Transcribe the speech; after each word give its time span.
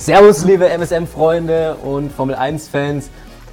Servus, 0.00 0.44
liebe 0.44 0.66
MSM-Freunde 0.66 1.74
und 1.74 2.10
Formel 2.10 2.34
1-Fans. 2.34 3.10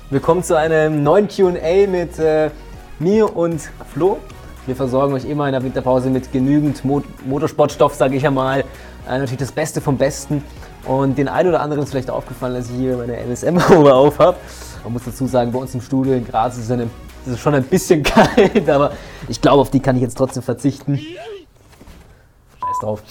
Willkommen 0.10 0.44
zu 0.44 0.58
einem 0.58 1.04
neuen 1.04 1.28
QA 1.28 1.88
mit 1.88 2.18
äh, 2.20 2.52
mir 3.00 3.36
und 3.36 3.60
Flo. 3.94 4.18
Wir 4.66 4.74
versorgen 4.74 5.14
euch 5.14 5.26
immer 5.26 5.48
in 5.48 5.52
der 5.52 5.62
Winterpause 5.62 6.10
mit 6.10 6.32
genügend 6.32 6.86
Mo 6.86 7.04
Motorsportstoff, 7.26 7.96
sage 7.96 8.16
ich 8.16 8.26
einmal. 8.26 8.62
Äh, 8.62 8.66
natürlich 9.10 9.40
das 9.40 9.52
Beste 9.52 9.82
vom 9.82 9.98
Besten. 9.98 10.42
Und 10.86 11.18
den 11.18 11.28
einen 11.28 11.50
oder 11.50 11.60
anderen 11.60 11.84
ist 11.84 11.90
vielleicht 11.90 12.10
aufgefallen, 12.10 12.54
dass 12.54 12.70
ich 12.70 12.78
hier 12.78 12.96
meine 12.96 13.18
MSM-Haube 13.18 13.94
auf 13.94 14.18
habe. 14.18 14.38
Man 14.86 14.94
muss 14.94 15.04
dazu 15.04 15.28
sagen, 15.28 15.52
bei 15.52 15.60
uns 15.60 15.74
im 15.74 15.82
Studio 15.82 16.14
in 16.14 16.26
Graz 16.26 16.58
ist 16.58 16.70
es 16.70 17.40
schon 17.42 17.56
ein 17.56 17.64
bisschen 17.64 18.04
kalt, 18.04 18.70
aber 18.70 18.94
ich 19.28 19.42
glaube, 19.42 19.60
auf 19.60 19.70
die 19.70 19.82
kann 19.82 19.98
ich 19.98 20.02
jetzt 20.02 20.18
trotzdem 20.18 20.44
verzichten. 20.44 20.98
Scheiß 20.98 22.80
drauf. 22.80 23.04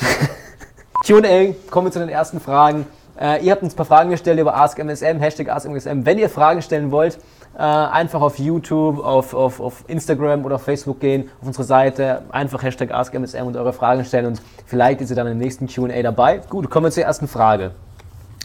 QA, 1.05 1.53
kommen 1.69 1.89
wir 1.89 1.93
zu 1.93 1.98
den 1.98 2.09
ersten 2.09 2.41
Fragen. 2.41 2.87
Äh, 3.19 3.45
ihr 3.45 3.52
habt 3.52 3.62
uns 3.62 3.75
ein 3.75 3.77
paar 3.77 3.87
Fragen 3.87 4.11
gestellt 4.11 4.38
über 4.38 4.56
AskMSM, 4.56 5.19
Hashtag 5.19 5.48
AskMSM. 5.48 6.05
Wenn 6.05 6.19
ihr 6.19 6.29
Fragen 6.29 6.61
stellen 6.61 6.91
wollt, 6.91 7.19
äh, 7.56 7.62
einfach 7.62 8.20
auf 8.20 8.39
YouTube, 8.39 9.02
auf, 9.02 9.33
auf, 9.33 9.61
auf 9.61 9.84
Instagram 9.87 10.45
oder 10.45 10.56
auf 10.56 10.62
Facebook 10.62 11.01
gehen, 11.01 11.30
auf 11.41 11.47
unsere 11.47 11.65
Seite, 11.65 12.23
einfach 12.30 12.62
Hashtag 12.62 12.92
AskMSM 12.92 13.47
und 13.47 13.56
eure 13.56 13.73
Fragen 13.73 14.05
stellen 14.05 14.27
und 14.27 14.42
vielleicht 14.66 15.01
ist 15.01 15.11
ihr 15.11 15.16
dann 15.16 15.27
im 15.27 15.39
nächsten 15.39 15.66
QA 15.66 16.02
dabei. 16.02 16.42
Gut, 16.51 16.69
kommen 16.69 16.87
wir 16.87 16.91
zur 16.91 17.05
ersten 17.05 17.29
Frage. 17.29 17.73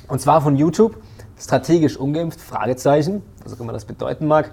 Und 0.08 0.22
zwar 0.22 0.42
von 0.42 0.56
YouTube, 0.56 0.96
strategisch 1.38 1.98
ungeimpft, 1.98 2.40
Fragezeichen, 2.40 3.24
was 3.44 3.54
auch 3.54 3.60
immer 3.60 3.74
das 3.74 3.86
bedeuten 3.86 4.28
mag. 4.28 4.52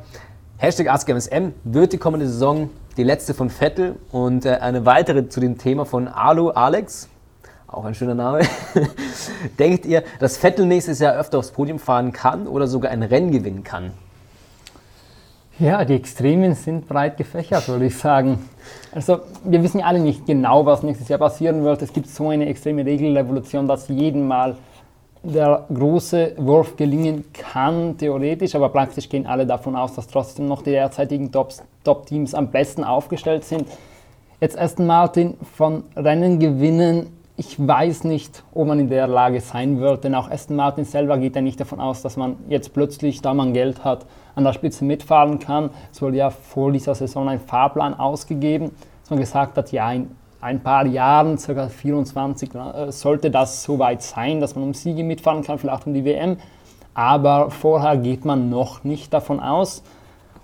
Hashtag 0.57 0.89
AskMSM 0.93 1.53
wird 1.63 1.93
die 1.93 1.99
kommende 1.99 2.27
Saison 2.27 2.71
die 2.97 3.05
letzte 3.05 3.33
von 3.33 3.49
Vettel 3.49 3.95
und 4.11 4.45
äh, 4.45 4.57
eine 4.57 4.85
weitere 4.85 5.29
zu 5.29 5.39
dem 5.39 5.57
Thema 5.57 5.85
von 5.85 6.09
Alu 6.09 6.51
Alex, 6.51 7.09
auch 7.69 7.85
ein 7.85 7.95
schöner 7.95 8.15
Name. 8.15 8.41
Denkt 9.59 9.87
ihr, 9.87 10.03
dass 10.19 10.39
Vettel 10.39 10.67
nächstes 10.67 10.99
Jahr 10.99 11.15
öfter 11.15 11.39
aufs 11.39 11.51
Podium 11.51 11.79
fahren 11.79 12.13
kann 12.13 12.47
oder 12.47 12.67
sogar 12.67 12.91
ein 12.91 13.03
Rennen 13.03 13.31
gewinnen 13.31 13.63
kann? 13.63 13.93
Ja, 15.59 15.85
die 15.85 15.95
Extremen 15.95 16.55
sind 16.55 16.89
breit 16.89 17.17
gefächert, 17.17 17.69
würde 17.69 17.87
ich 17.87 17.97
sagen. 17.97 18.49
Also, 18.93 19.19
wir 19.45 19.63
wissen 19.63 19.81
ja 19.81 19.87
alle 19.87 19.99
nicht 19.99 20.25
genau, 20.25 20.65
was 20.65 20.85
nächstes 20.85 21.09
Jahr 21.09 21.19
passieren 21.19 21.65
wird. 21.65 21.83
Es 21.83 21.93
gibt 21.93 22.07
so 22.07 22.29
eine 22.29 22.47
extreme 22.47 22.87
Regelrevolution, 22.87 23.67
dass 23.67 23.89
jeden 23.89 24.27
Mal 24.29 24.57
der 25.25 25.67
große 25.75 26.35
Wurf 26.37 26.77
gelingen 26.77 27.25
kann, 27.33 27.99
theoretisch, 27.99 28.55
aber 28.55 28.69
praktisch 28.69 29.09
gehen 29.09 29.27
alle 29.27 29.47
davon 29.47 29.75
aus, 29.75 29.95
dass 29.95 30.07
trotzdem 30.07 30.47
noch 30.47 30.63
die 30.63 30.71
derzeitigen 30.71 31.33
Top-Teams 31.33 32.35
am 32.35 32.53
besten 32.53 32.85
aufgestellt 32.85 33.45
sind. 33.45 33.67
Jetzt 34.41 34.57
Aston 34.57 34.87
Martin 34.87 35.35
von 35.57 35.83
Rennen 35.97 36.39
gewinnen 36.39 37.18
ich 37.39 37.57
weiß 37.65 38.03
nicht, 38.03 38.43
ob 38.53 38.67
man 38.67 38.81
in 38.81 38.89
der 38.89 39.07
Lage 39.07 39.41
sein 39.41 39.79
wird, 39.79 40.03
denn 40.03 40.17
auch 40.17 40.29
Aston 40.29 40.57
Martin 40.57 40.85
selber 40.85 41.19
geht 41.19 41.37
ja 41.37 41.41
nicht 41.41 41.61
davon 41.61 41.79
aus, 41.79 42.03
dass 42.03 42.17
man 42.17 42.35
jetzt 42.49 42.75
plötzlich, 42.75 43.23
da 43.23 43.33
man 43.33 43.53
Geld 43.53 43.85
hat, 43.85 44.07
an 44.35 44.43
der 44.43 44.53
Spitze 44.53 44.85
mitfahren 44.85 45.39
kann. 45.39 45.71
Es 45.93 46.03
wurde 46.03 46.17
ja 46.17 46.31
vor 46.31 46.73
dieser 46.73 46.97
Saison 46.97 47.29
ein 47.29 47.39
Fahrplan 47.39 47.95
ausgegeben, 47.95 48.73
dass 49.03 49.11
man 49.11 49.21
gesagt 49.21 49.57
hat, 49.57 49.71
ja, 49.71 49.93
in 49.93 50.11
ein 50.41 50.61
paar 50.65 50.85
Jahren, 50.85 51.37
ca. 51.37 51.69
24, 51.69 52.51
äh, 52.57 52.91
sollte 52.91 53.31
das 53.31 53.63
so 53.63 53.79
weit 53.79 54.03
sein, 54.03 54.41
dass 54.41 54.57
man 54.57 54.65
um 54.65 54.75
Siege 54.75 55.05
mitfahren 55.05 55.45
kann, 55.45 55.61
vielleicht 55.61 55.87
um 55.87 55.95
die 55.95 56.05
WM. 56.05 56.39
Aber 56.93 57.53
vorher 57.53 57.99
geht 57.99 58.25
man 58.25 58.51
noch 58.51 58.83
nicht 58.83 59.13
davon 59.13 59.39
aus. 59.39 59.85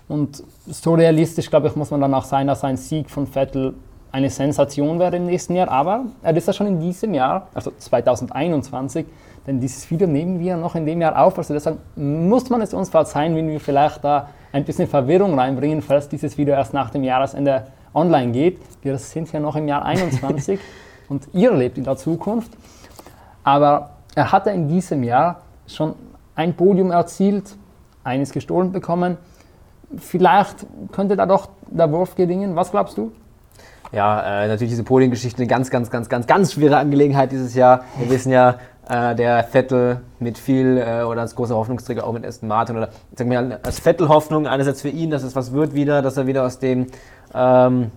Und 0.07 0.43
so 0.65 0.93
realistisch, 0.93 1.49
glaube 1.49 1.67
ich, 1.67 1.75
muss 1.75 1.91
man 1.91 1.99
dann 1.99 2.13
auch 2.13 2.23
sein, 2.23 2.47
dass 2.47 2.63
ein 2.63 2.77
Sieg 2.77 3.09
von 3.09 3.27
Vettel 3.27 3.73
eine 4.15 4.29
Sensation 4.29 4.97
wäre 4.97 5.17
im 5.17 5.25
nächsten 5.25 5.57
Jahr, 5.57 5.67
aber 5.67 6.05
er 6.23 6.37
ist 6.37 6.47
ja 6.47 6.53
schon 6.53 6.67
in 6.67 6.79
diesem 6.79 7.13
Jahr, 7.13 7.49
also 7.53 7.71
2021, 7.77 9.05
denn 9.45 9.59
dieses 9.59 9.91
Video 9.91 10.07
nehmen 10.07 10.39
wir 10.39 10.55
noch 10.55 10.75
in 10.75 10.85
dem 10.85 11.01
Jahr 11.01 11.21
auf, 11.21 11.37
also 11.37 11.53
deshalb 11.53 11.79
muss 11.97 12.49
man 12.49 12.61
es 12.61 12.73
uns 12.73 12.89
verzeihen, 12.89 13.35
wenn 13.35 13.49
wir 13.49 13.59
vielleicht 13.59 14.05
da 14.05 14.29
ein 14.53 14.63
bisschen 14.63 14.87
Verwirrung 14.87 15.37
reinbringen, 15.37 15.81
falls 15.81 16.07
dieses 16.07 16.37
Video 16.37 16.55
erst 16.55 16.73
nach 16.73 16.91
dem 16.91 17.03
Jahresende 17.03 17.67
online 17.93 18.31
geht. 18.31 18.61
Wir 18.81 18.97
sind 18.99 19.29
ja 19.33 19.41
noch 19.41 19.57
im 19.57 19.67
Jahr 19.67 19.83
21 19.83 20.61
und 21.09 21.27
ihr 21.33 21.51
lebt 21.51 21.77
in 21.77 21.83
der 21.83 21.97
Zukunft. 21.97 22.53
Aber 23.43 23.89
er 24.15 24.31
hatte 24.31 24.49
in 24.51 24.69
diesem 24.69 25.03
Jahr 25.03 25.41
schon 25.67 25.93
ein 26.35 26.53
Podium 26.53 26.91
erzielt, 26.91 27.57
eines 28.05 28.31
gestohlen 28.31 28.71
bekommen. 28.71 29.17
Vielleicht 29.97 30.65
könnte 30.93 31.17
da 31.17 31.25
doch 31.25 31.49
der 31.69 31.91
Wurf 31.91 32.15
gelingen. 32.15 32.55
Was 32.55 32.71
glaubst 32.71 32.97
du? 32.97 33.11
Ja, 33.95 34.43
äh, 34.43 34.49
natürlich 34.49 34.71
diese 34.71 34.83
Polien-Geschichte 34.83 35.37
eine 35.37 35.47
ganz, 35.47 35.69
ganz, 35.69 35.89
ganz, 35.89 36.09
ganz, 36.09 36.27
ganz 36.27 36.51
schwere 36.51 36.75
Angelegenheit 36.75 37.31
dieses 37.31 37.55
Jahr. 37.55 37.85
Wir 37.97 38.09
wissen 38.09 38.29
ja, 38.29 38.59
äh, 38.89 39.15
der 39.15 39.45
Vettel 39.45 40.01
mit 40.19 40.37
viel 40.37 40.83
äh, 40.85 41.03
oder 41.03 41.21
als 41.21 41.33
großer 41.33 41.55
Hoffnungsträger 41.55 42.05
auch 42.05 42.11
mit 42.11 42.25
Aston 42.25 42.49
Martin 42.49 42.75
oder 42.75 42.89
sagen 43.15 43.31
wir 43.31 43.57
als 43.63 43.79
Vettel-Hoffnung 43.79 44.47
einerseits 44.47 44.81
für 44.81 44.89
ihn, 44.89 45.11
dass 45.11 45.23
es 45.23 45.33
was 45.33 45.53
wird 45.53 45.75
wieder, 45.75 46.01
dass 46.01 46.17
er 46.17 46.27
wieder 46.27 46.45
aus 46.45 46.59
dem 46.59 46.87
ähm, 47.33 47.89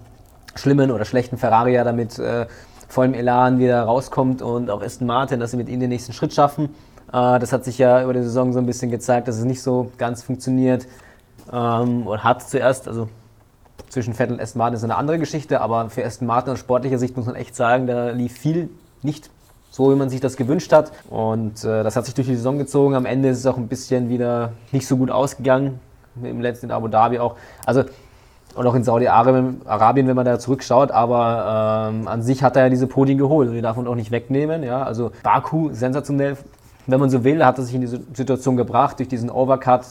schlimmen 0.55 0.93
oder 0.93 1.05
schlechten 1.05 1.37
Ferrari 1.37 1.75
ja 1.75 1.83
damit 1.83 2.17
äh, 2.21 2.47
vollem 2.87 3.15
Elan 3.15 3.59
wieder 3.59 3.83
rauskommt 3.83 4.41
und 4.41 4.71
auch 4.71 4.83
Aston 4.85 5.09
Martin, 5.09 5.41
dass 5.41 5.51
sie 5.51 5.57
mit 5.57 5.69
ihm 5.69 5.81
den 5.81 5.89
nächsten 5.89 6.13
Schritt 6.13 6.33
schaffen. 6.33 6.67
Äh, 7.13 7.41
das 7.41 7.53
hat 7.53 7.65
sich 7.65 7.77
ja 7.77 8.05
über 8.05 8.13
die 8.13 8.23
Saison 8.23 8.53
so 8.53 8.61
ein 8.61 8.67
bisschen 8.67 8.93
gezeigt, 8.93 9.27
dass 9.27 9.37
es 9.37 9.45
nicht 9.45 9.63
so 9.63 9.91
ganz 9.99 10.23
funktioniert 10.23 10.87
ähm, 11.53 12.07
und 12.07 12.23
hat 12.23 12.49
zuerst, 12.49 12.87
also 12.87 13.09
zwischen 13.89 14.15
Vettel 14.15 14.35
und 14.35 14.43
Aston 14.43 14.59
Martin 14.59 14.77
ist 14.77 14.85
eine 14.85 14.97
andere 14.97 15.19
Geschichte, 15.19 15.61
aber 15.61 15.91
für 15.91 16.05
Aston 16.05 16.27
Martin 16.27 16.53
aus 16.53 16.59
sportlicher 16.59 16.99
Sicht 16.99 17.17
muss 17.17 17.27
man 17.27 17.35
echt 17.35 17.57
sagen, 17.57 17.87
da 17.87 18.11
lief 18.11 18.33
viel 18.33 18.71
nicht 19.03 19.31
so, 19.71 19.93
wie 19.93 19.97
man 19.97 20.11
sich 20.11 20.21
das 20.21 20.37
gewünscht 20.37 20.73
hat. 20.73 20.93
Und 21.09 21.65
äh, 21.65 21.83
das 21.85 21.97
hat 21.97 22.05
sich 22.05 22.15
durch 22.15 22.27
die 22.27 22.35
Saison 22.35 22.59
gezogen. 22.59 22.95
Am 22.95 23.07
Ende 23.07 23.29
ist 23.29 23.39
es 23.39 23.47
auch 23.47 23.57
ein 23.57 23.69
bisschen 23.69 24.09
wieder 24.09 24.53
nicht 24.73 24.87
so 24.87 24.97
gut 24.97 25.11
ausgegangen. 25.11 25.81
Im 26.23 26.41
letzten 26.41 26.71
Abu 26.71 26.89
Dhabi 26.89 27.21
auch. 27.21 27.37
Also, 27.65 27.85
und 28.55 28.67
auch 28.67 28.75
in 28.75 28.83
Saudi-Arabien, 28.83 30.09
wenn 30.09 30.17
man 30.17 30.25
da 30.25 30.39
zurückschaut. 30.41 30.91
Aber 30.91 31.91
ähm, 31.93 32.09
an 32.09 32.23
sich 32.23 32.43
hat 32.43 32.57
er 32.57 32.65
ja 32.65 32.69
diese 32.71 32.89
Podien 32.89 33.19
geholt 33.19 33.49
und 33.51 33.55
die 33.55 33.63
darf 33.63 33.77
man 33.77 33.87
auch 33.87 33.95
nicht 33.95 34.11
wegnehmen. 34.11 34.65
Ja? 34.65 34.83
Also 34.83 35.13
Baku, 35.23 35.71
sensationell, 35.73 36.37
wenn 36.87 36.99
man 36.99 37.11
so 37.11 37.23
will, 37.23 37.45
hat 37.45 37.59
er 37.59 37.65
sich 37.65 37.75
in 37.75 37.83
diese 37.83 38.01
Situation 38.15 38.57
gebracht 38.57 38.99
durch 38.99 39.09
diesen 39.09 39.31
Overcut. 39.31 39.83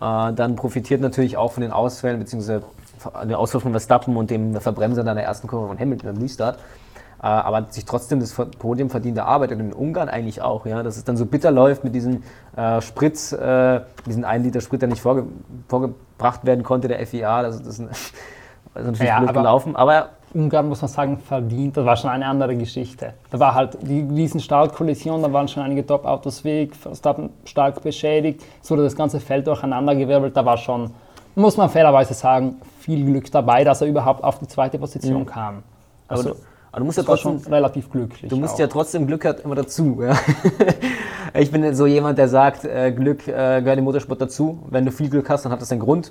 Äh, 0.00 0.32
dann 0.32 0.56
profitiert 0.56 1.02
natürlich 1.02 1.36
auch 1.36 1.52
von 1.52 1.60
den 1.60 1.72
Ausfällen, 1.72 2.18
beziehungsweise 2.18 2.62
der 3.24 3.38
Ausfall 3.38 3.60
von 3.60 3.72
Verstappen 3.72 4.16
und 4.16 4.30
dem 4.30 4.60
Verbremsen 4.60 5.06
an 5.06 5.16
der 5.16 5.24
ersten 5.24 5.48
Kurve 5.48 5.68
von 5.68 5.78
Hamilton 5.78 6.16
im 6.16 6.22
Restart. 6.22 6.58
Äh, 7.24 7.26
aber 7.26 7.66
sich 7.70 7.86
trotzdem 7.86 8.20
das 8.20 8.34
Podium 8.34 8.90
verdient 8.90 9.16
erarbeitet 9.16 9.58
und 9.58 9.68
in 9.68 9.72
Ungarn 9.72 10.10
eigentlich 10.10 10.42
auch, 10.42 10.66
ja, 10.66 10.82
dass 10.82 10.98
es 10.98 11.04
dann 11.04 11.16
so 11.16 11.24
bitter 11.24 11.50
läuft 11.50 11.82
mit 11.82 11.94
diesem 11.94 12.22
äh, 12.54 12.82
Sprit, 12.82 13.32
äh, 13.32 13.80
diesen 14.06 14.26
1 14.26 14.44
Liter 14.44 14.60
Sprit, 14.60 14.82
der 14.82 14.90
nicht 14.90 15.00
vorge 15.00 15.24
vorgebracht 15.68 16.44
werden 16.44 16.62
konnte, 16.62 16.86
der 16.86 17.06
FIA, 17.06 17.42
das, 17.42 17.62
das, 17.62 17.78
das 17.78 17.82
ist 17.88 18.12
natürlich 18.74 19.00
ja, 19.00 19.20
blöd 19.20 19.30
aber 19.30 19.40
gelaufen, 19.40 19.74
aber 19.74 20.10
Ungarn, 20.34 20.68
muss 20.68 20.82
man 20.82 20.88
sagen, 20.88 21.16
verdient. 21.16 21.76
Das 21.76 21.86
war 21.86 21.96
schon 21.96 22.10
eine 22.10 22.26
andere 22.26 22.56
Geschichte. 22.56 23.14
Da 23.30 23.38
war 23.38 23.54
halt 23.54 23.78
die 23.80 24.00
riesen 24.00 24.40
Startkollision, 24.40 25.22
da 25.22 25.32
waren 25.32 25.48
schon 25.48 25.62
einige 25.62 25.86
Top-Autos 25.86 26.44
weg, 26.44 26.74
Verstappen 26.74 27.30
stark 27.44 27.80
beschädigt, 27.82 28.42
es 28.62 28.70
wurde 28.70 28.82
das 28.82 28.96
ganze 28.96 29.20
Feld 29.20 29.46
durcheinandergewirbelt, 29.46 30.36
da 30.36 30.44
war 30.44 30.58
schon 30.58 30.90
muss 31.34 31.56
man 31.56 31.68
fairerweise 31.68 32.14
sagen, 32.14 32.60
viel 32.80 33.04
Glück 33.04 33.30
dabei, 33.30 33.64
dass 33.64 33.80
er 33.80 33.88
überhaupt 33.88 34.22
auf 34.22 34.38
die 34.38 34.46
zweite 34.46 34.78
Position 34.78 35.22
mhm. 35.22 35.26
kam. 35.26 35.62
Also, 36.08 36.30
aber 36.30 36.38
du, 36.38 36.44
aber 36.72 36.80
du 36.80 36.84
musst 36.86 36.98
ja 36.98 37.04
trotzdem 37.04 37.40
relativ 37.52 37.90
glücklich. 37.90 38.28
Du 38.30 38.36
musst 38.36 38.54
auch. 38.54 38.58
ja 38.58 38.66
trotzdem 38.66 39.06
Glück 39.06 39.24
hat 39.24 39.40
immer 39.40 39.54
dazu. 39.54 40.02
Ja? 40.02 40.16
ich 41.40 41.50
bin 41.50 41.74
so 41.74 41.86
jemand, 41.86 42.18
der 42.18 42.28
sagt, 42.28 42.64
äh, 42.64 42.92
Glück 42.92 43.26
äh, 43.28 43.62
gehört 43.62 43.78
im 43.78 43.84
Motorsport 43.84 44.20
dazu. 44.20 44.58
Wenn 44.70 44.84
du 44.84 44.92
viel 44.92 45.08
Glück 45.08 45.28
hast, 45.30 45.44
dann 45.44 45.52
hat 45.52 45.62
das 45.62 45.70
einen 45.72 45.80
Grund. 45.80 46.10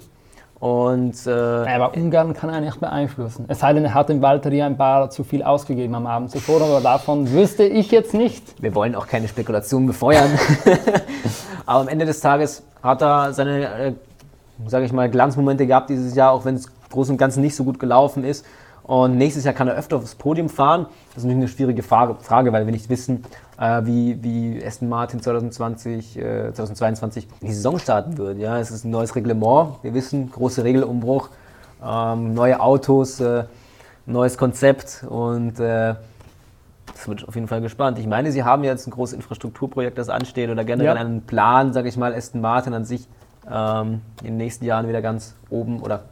Und, 0.64 1.28
äh, 1.28 1.30
aber 1.30 1.94
Ungarn 1.94 2.34
kann 2.34 2.50
er 2.50 2.62
nicht 2.62 2.80
beeinflussen. 2.80 3.44
Es 3.50 3.60
sei 3.60 3.74
denn, 3.74 3.84
er 3.84 3.94
hat 3.94 4.08
dem 4.08 4.22
Valtteri 4.22 4.62
ein 4.62 4.78
paar 4.78 5.10
zu 5.10 5.26
viel 5.26 5.44
ausgegeben 5.44 5.94
am 5.94 6.08
Abend 6.08 6.32
zuvor, 6.32 6.62
aber 6.62 6.80
davon 6.80 7.30
wüsste 7.34 7.66
ich 7.66 7.92
jetzt 7.92 8.14
nicht. 8.14 8.62
Wir 8.64 8.74
wollen 8.74 8.96
auch 8.96 9.08
keine 9.08 9.28
Spekulationen 9.28 9.88
befeuern. 9.88 10.30
aber 11.66 11.82
am 11.82 11.90
Ende 11.90 12.06
des 12.06 12.22
Tages 12.22 12.64
hat 12.82 13.02
er 13.02 13.34
seine 13.34 13.88
äh, 13.88 13.94
sage 14.68 14.86
ich 14.86 14.94
mal, 14.94 15.10
Glanzmomente 15.10 15.68
gehabt 15.68 15.90
dieses 15.90 16.16
Jahr, 16.16 16.32
auch 16.32 16.46
wenn 16.46 16.56
es 16.56 16.70
groß 16.90 17.10
und 17.10 17.18
ganzen 17.18 17.42
nicht 17.42 17.56
so 17.56 17.64
gut 17.64 17.80
gelaufen 17.80 18.24
ist. 18.24 18.46
Und 18.84 19.18
nächstes 19.18 19.46
Jahr 19.46 19.54
kann 19.54 19.70
er 19.70 19.76
öfter 19.76 19.96
aufs 19.96 20.16
Podium 20.16 20.50
fahren. 20.50 20.88
Das 21.10 21.20
ist 21.20 21.24
natürlich 21.24 21.38
eine 21.38 21.48
schwierige 21.48 21.84
Frage, 21.84 22.52
weil 22.52 22.66
wir 22.66 22.74
nicht 22.74 22.90
wissen, 22.90 23.24
äh, 23.58 23.82
wie, 23.86 24.22
wie 24.22 24.64
Aston 24.66 24.90
Martin 24.90 25.22
2020, 25.22 26.18
äh, 26.18 26.54
2022 26.54 27.28
in 27.40 27.48
die 27.48 27.54
Saison 27.54 27.80
starten 27.80 28.18
wird. 28.18 28.40
Ja, 28.40 28.60
es 28.60 28.72
ist 28.72 28.84
ein 28.84 28.92
neues 28.92 29.16
Reglement. 29.16 29.82
Wir 29.84 29.94
wissen, 29.94 30.30
großer 30.30 30.66
Regelumbruch, 30.66 31.30
ähm, 31.82 32.34
neue 32.34 32.60
Autos, 32.60 33.22
äh, 33.22 33.46
neues 34.06 34.38
Konzept 34.38 35.06
und 35.08 35.62
äh, 35.62 35.96
das 36.94 37.08
wird 37.08 37.26
auf 37.28 37.36
jeden 37.36 37.48
Fall 37.48 37.62
gespannt. 37.62 37.98
Ich 38.00 38.08
meine, 38.08 38.34
Sie 38.34 38.44
haben 38.44 38.66
jetzt 38.66 38.86
ein 38.86 38.92
großes 38.92 39.14
Infrastrukturprojekt, 39.16 39.98
das 39.98 40.10
ansteht 40.10 40.50
oder 40.50 40.66
generell 40.66 40.96
ja. 40.96 41.02
einen 41.02 41.22
Plan, 41.22 41.72
sage 41.72 41.88
ich 41.88 41.96
mal, 41.96 42.14
Aston 42.14 42.42
Martin 42.42 42.74
an 42.74 42.84
sich 42.84 43.08
ähm, 43.52 44.02
in 44.22 44.28
den 44.28 44.38
nächsten 44.38 44.66
Jahren 44.66 44.88
wieder 44.88 45.02
ganz 45.02 45.36
oben 45.50 45.82
oder 45.82 46.04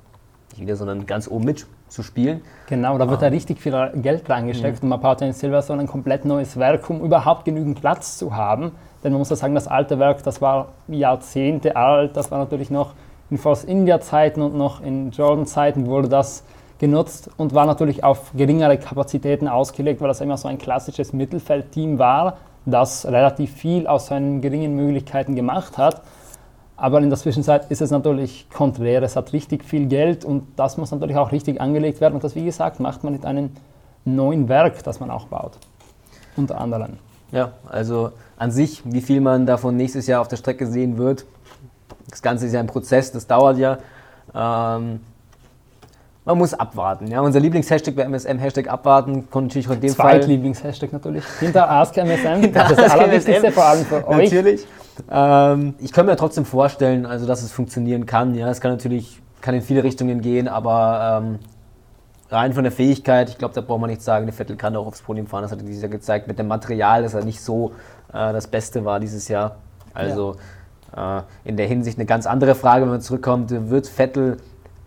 nicht 0.51 0.61
wieder, 0.61 0.75
sondern 0.75 1.05
ganz 1.05 1.27
oben 1.27 1.45
mit 1.45 1.65
zu 1.87 2.03
spielen. 2.03 2.41
Genau, 2.67 2.97
da 2.97 3.09
wird 3.09 3.21
ja 3.21 3.27
richtig 3.27 3.59
viel 3.59 3.91
Geld 3.95 4.29
reingesteckt 4.29 4.81
mhm. 4.81 4.85
und 4.85 4.89
man 4.89 5.01
baut 5.01 5.21
in 5.21 5.33
Silverstone 5.33 5.81
ein 5.81 5.87
komplett 5.87 6.23
neues 6.25 6.57
Werk, 6.57 6.89
um 6.89 7.01
überhaupt 7.01 7.45
genügend 7.45 7.79
Platz 7.79 8.17
zu 8.17 8.35
haben. 8.35 8.71
Denn 9.03 9.11
man 9.11 9.19
muss 9.19 9.29
ja 9.29 9.35
sagen, 9.35 9.55
das 9.55 9.67
alte 9.67 9.99
Werk, 9.99 10.23
das 10.23 10.41
war 10.41 10.69
Jahrzehnte 10.87 11.75
alt, 11.75 12.15
das 12.15 12.31
war 12.31 12.39
natürlich 12.39 12.69
noch 12.69 12.93
in 13.29 13.37
Force 13.37 13.63
India 13.63 13.99
Zeiten 13.99 14.41
und 14.41 14.55
noch 14.55 14.81
in 14.81 15.11
Jordan 15.11 15.45
Zeiten 15.45 15.87
wurde 15.87 16.07
das 16.07 16.43
genutzt 16.79 17.29
und 17.37 17.53
war 17.53 17.65
natürlich 17.65 18.03
auf 18.03 18.31
geringere 18.35 18.77
Kapazitäten 18.77 19.47
ausgelegt, 19.47 20.01
weil 20.01 20.07
das 20.07 20.21
immer 20.21 20.37
so 20.37 20.47
ein 20.47 20.57
klassisches 20.57 21.13
Mittelfeldteam 21.13 21.99
war, 21.99 22.37
das 22.65 23.05
relativ 23.05 23.53
viel 23.53 23.87
aus 23.87 24.07
seinen 24.07 24.41
geringen 24.41 24.75
Möglichkeiten 24.75 25.35
gemacht 25.35 25.77
hat. 25.77 26.01
Aber 26.81 26.99
in 26.99 27.11
der 27.11 27.19
Zwischenzeit 27.19 27.69
ist 27.69 27.79
es 27.79 27.91
natürlich 27.91 28.47
konträr. 28.51 29.03
Es 29.03 29.15
hat 29.15 29.33
richtig 29.33 29.63
viel 29.63 29.85
Geld 29.85 30.25
und 30.25 30.47
das 30.55 30.77
muss 30.77 30.89
natürlich 30.89 31.15
auch 31.15 31.31
richtig 31.31 31.61
angelegt 31.61 32.01
werden. 32.01 32.15
Und 32.15 32.23
das, 32.23 32.33
wie 32.33 32.43
gesagt, 32.43 32.79
macht 32.79 33.03
man 33.03 33.13
mit 33.13 33.23
einem 33.23 33.51
neuen 34.03 34.49
Werk, 34.49 34.81
das 34.81 34.99
man 34.99 35.11
auch 35.11 35.27
baut. 35.27 35.59
Unter 36.35 36.59
anderem. 36.59 36.93
Ja, 37.31 37.51
also 37.69 38.13
an 38.35 38.49
sich, 38.49 38.81
wie 38.83 39.01
viel 39.01 39.21
man 39.21 39.45
davon 39.45 39.77
nächstes 39.77 40.07
Jahr 40.07 40.21
auf 40.21 40.27
der 40.27 40.37
Strecke 40.37 40.65
sehen 40.65 40.97
wird. 40.97 41.25
Das 42.09 42.23
Ganze 42.23 42.47
ist 42.47 42.53
ja 42.53 42.59
ein 42.59 42.65
Prozess, 42.65 43.11
das 43.11 43.27
dauert 43.27 43.59
ja. 43.59 43.77
Ähm, 44.33 45.01
man 46.31 46.39
muss 46.39 46.53
abwarten. 46.53 47.07
Ja, 47.07 47.21
unser 47.21 47.39
Lieblingshashtag 47.39 47.95
bei 47.95 48.03
MSM, 48.03 48.37
Hashtag 48.37 48.67
abwarten, 48.69 49.29
konnte 49.29 49.47
natürlich 49.47 49.67
auch 49.67 49.73
in 49.73 49.81
dem 49.81 49.93
Fall. 49.93 50.19
Zweitlieblingshashtag 50.19 50.93
natürlich. 50.93 51.23
Hinter 51.39 51.69
AskMSM, 51.69 52.51
das 52.53 52.71
ist 52.71 52.79
das 52.79 52.91
Allerwichtigste, 52.91 53.51
vor 53.51 53.65
allem 53.65 53.85
für 53.85 54.07
euch. 54.07 54.31
Natürlich. 54.31 54.67
Ähm, 55.09 55.73
ich 55.79 55.91
kann 55.91 56.05
mir 56.05 56.15
trotzdem 56.15 56.45
vorstellen, 56.45 57.05
also, 57.05 57.25
dass 57.25 57.43
es 57.43 57.51
funktionieren 57.51 58.05
kann. 58.05 58.35
Ja, 58.35 58.49
es 58.49 58.61
kann 58.61 58.71
natürlich 58.71 59.21
kann 59.41 59.55
in 59.55 59.61
viele 59.61 59.83
Richtungen 59.83 60.21
gehen, 60.21 60.47
aber 60.47 61.21
ähm, 61.23 61.39
rein 62.29 62.53
von 62.53 62.63
der 62.63 62.71
Fähigkeit, 62.71 63.29
ich 63.29 63.37
glaube, 63.37 63.53
da 63.53 63.61
braucht 63.61 63.81
man 63.81 63.89
nichts 63.89 64.05
sagen, 64.05 64.25
der 64.25 64.33
Vettel 64.33 64.55
kann 64.55 64.75
auch 64.75 64.85
aufs 64.85 65.01
Podium 65.01 65.27
fahren. 65.27 65.41
Das 65.41 65.51
hat 65.51 65.59
er 65.59 65.65
dieses 65.65 65.81
Jahr 65.81 65.91
gezeigt. 65.91 66.27
Mit 66.27 66.39
dem 66.39 66.47
Material, 66.47 67.03
dass 67.03 67.13
er 67.13 67.25
nicht 67.25 67.41
so 67.41 67.71
äh, 68.13 68.31
das 68.31 68.47
Beste 68.47 68.85
war 68.85 68.99
dieses 68.99 69.27
Jahr. 69.27 69.57
Also 69.93 70.37
ja. 70.95 71.19
äh, 71.19 71.23
in 71.43 71.57
der 71.57 71.67
Hinsicht 71.67 71.97
eine 71.97 72.05
ganz 72.05 72.25
andere 72.25 72.55
Frage, 72.55 72.83
wenn 72.83 72.91
man 72.91 73.01
zurückkommt, 73.01 73.51
wird 73.69 73.87
Vettel 73.87 74.37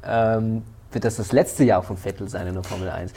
ähm, 0.06 0.62
wird 0.94 1.04
das 1.04 1.16
das 1.16 1.32
letzte 1.32 1.64
Jahr 1.64 1.82
von 1.82 1.96
Vettel 1.96 2.28
sein 2.28 2.46
in 2.46 2.54
der 2.54 2.64
Formel 2.64 2.88
1. 2.88 3.12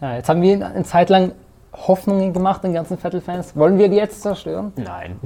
Ja, 0.00 0.16
jetzt 0.16 0.28
haben 0.28 0.42
wir 0.42 0.66
eine 0.66 0.84
Zeit 0.84 1.10
lang 1.10 1.32
Hoffnungen 1.72 2.32
gemacht, 2.32 2.64
den 2.64 2.74
ganzen 2.74 2.98
Vettel-Fans. 2.98 3.56
Wollen 3.56 3.78
wir 3.78 3.88
die 3.88 3.96
jetzt 3.96 4.20
zerstören? 4.20 4.72
Nein. 4.76 5.16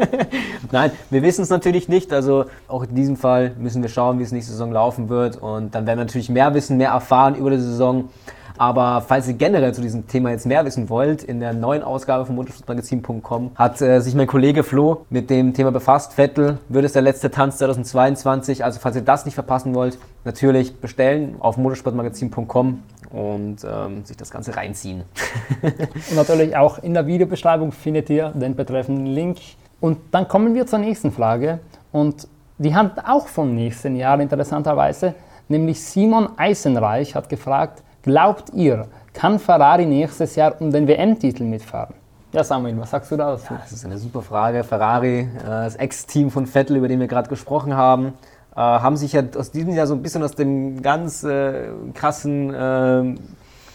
Nein, 0.70 0.92
wir 1.10 1.22
wissen 1.22 1.42
es 1.42 1.50
natürlich 1.50 1.88
nicht. 1.88 2.12
Also 2.12 2.44
auch 2.68 2.84
in 2.84 2.94
diesem 2.94 3.16
Fall 3.16 3.52
müssen 3.58 3.82
wir 3.82 3.88
schauen, 3.88 4.18
wie 4.20 4.22
es 4.22 4.30
nächste 4.30 4.52
Saison 4.52 4.70
laufen 4.70 5.08
wird. 5.08 5.36
Und 5.36 5.74
dann 5.74 5.86
werden 5.86 5.98
wir 5.98 6.04
natürlich 6.04 6.28
mehr 6.28 6.54
wissen, 6.54 6.76
mehr 6.76 6.90
erfahren 6.90 7.34
über 7.34 7.50
die 7.50 7.58
Saison. 7.58 8.10
Aber 8.58 9.02
falls 9.06 9.28
ihr 9.28 9.34
generell 9.34 9.74
zu 9.74 9.80
diesem 9.80 10.06
Thema 10.06 10.30
jetzt 10.30 10.46
mehr 10.46 10.64
wissen 10.64 10.88
wollt, 10.88 11.22
in 11.22 11.40
der 11.40 11.52
neuen 11.52 11.82
Ausgabe 11.82 12.24
von 12.26 12.34
motorsportmagazin.com 12.36 13.50
hat 13.54 13.80
äh, 13.80 14.00
sich 14.00 14.14
mein 14.14 14.26
Kollege 14.26 14.62
Flo 14.62 15.04
mit 15.10 15.30
dem 15.30 15.54
Thema 15.54 15.72
befasst. 15.72 16.14
Vettel 16.14 16.58
wird 16.68 16.84
es 16.84 16.92
der 16.92 17.02
letzte 17.02 17.30
Tanz 17.30 17.58
2022. 17.58 18.64
Also 18.64 18.80
falls 18.80 18.96
ihr 18.96 19.02
das 19.02 19.24
nicht 19.24 19.34
verpassen 19.34 19.74
wollt, 19.74 19.98
natürlich 20.24 20.76
bestellen 20.76 21.36
auf 21.40 21.56
motorsportmagazin.com 21.56 22.82
und 23.10 23.56
ähm, 23.64 24.04
sich 24.04 24.16
das 24.16 24.30
Ganze 24.30 24.56
reinziehen. 24.56 25.02
und 25.62 26.16
natürlich 26.16 26.56
auch 26.56 26.82
in 26.82 26.94
der 26.94 27.06
Videobeschreibung 27.06 27.72
findet 27.72 28.10
ihr 28.10 28.30
den 28.30 28.56
betreffenden 28.56 29.06
Link. 29.06 29.38
Und 29.80 29.98
dann 30.10 30.28
kommen 30.28 30.54
wir 30.54 30.66
zur 30.66 30.78
nächsten 30.78 31.12
Frage. 31.12 31.60
Und 31.92 32.28
die 32.58 32.74
hat 32.74 33.06
auch 33.06 33.28
vom 33.28 33.54
nächsten 33.54 33.96
Jahr 33.96 34.18
interessanterweise, 34.18 35.14
nämlich 35.48 35.82
Simon 35.82 36.30
Eisenreich 36.38 37.14
hat 37.14 37.28
gefragt, 37.28 37.82
Glaubt 38.06 38.50
ihr, 38.54 38.86
kann 39.14 39.40
Ferrari 39.40 39.84
nächstes 39.84 40.36
Jahr 40.36 40.54
um 40.60 40.70
den 40.70 40.86
WM-Titel 40.86 41.42
mitfahren? 41.42 41.92
Ja, 42.30 42.44
Samuel, 42.44 42.78
was 42.78 42.92
sagst 42.92 43.10
du 43.10 43.16
da 43.16 43.32
dazu? 43.32 43.52
Ja, 43.52 43.58
das 43.60 43.72
ist 43.72 43.84
eine 43.84 43.98
super 43.98 44.22
Frage. 44.22 44.62
Ferrari, 44.62 45.22
äh, 45.22 45.26
das 45.44 45.74
Ex-Team 45.74 46.30
von 46.30 46.46
Vettel, 46.46 46.76
über 46.76 46.86
den 46.86 47.00
wir 47.00 47.08
gerade 47.08 47.28
gesprochen 47.28 47.76
haben, 47.76 48.12
äh, 48.54 48.60
haben 48.60 48.96
sich 48.96 49.14
ja 49.14 49.24
aus 49.36 49.50
diesem 49.50 49.74
Jahr 49.74 49.88
so 49.88 49.94
ein 49.94 50.02
bisschen 50.02 50.22
aus 50.22 50.36
dem 50.36 50.82
ganz 50.82 51.24
äh, 51.24 51.64
krassen 51.94 52.54
äh, 52.54 53.16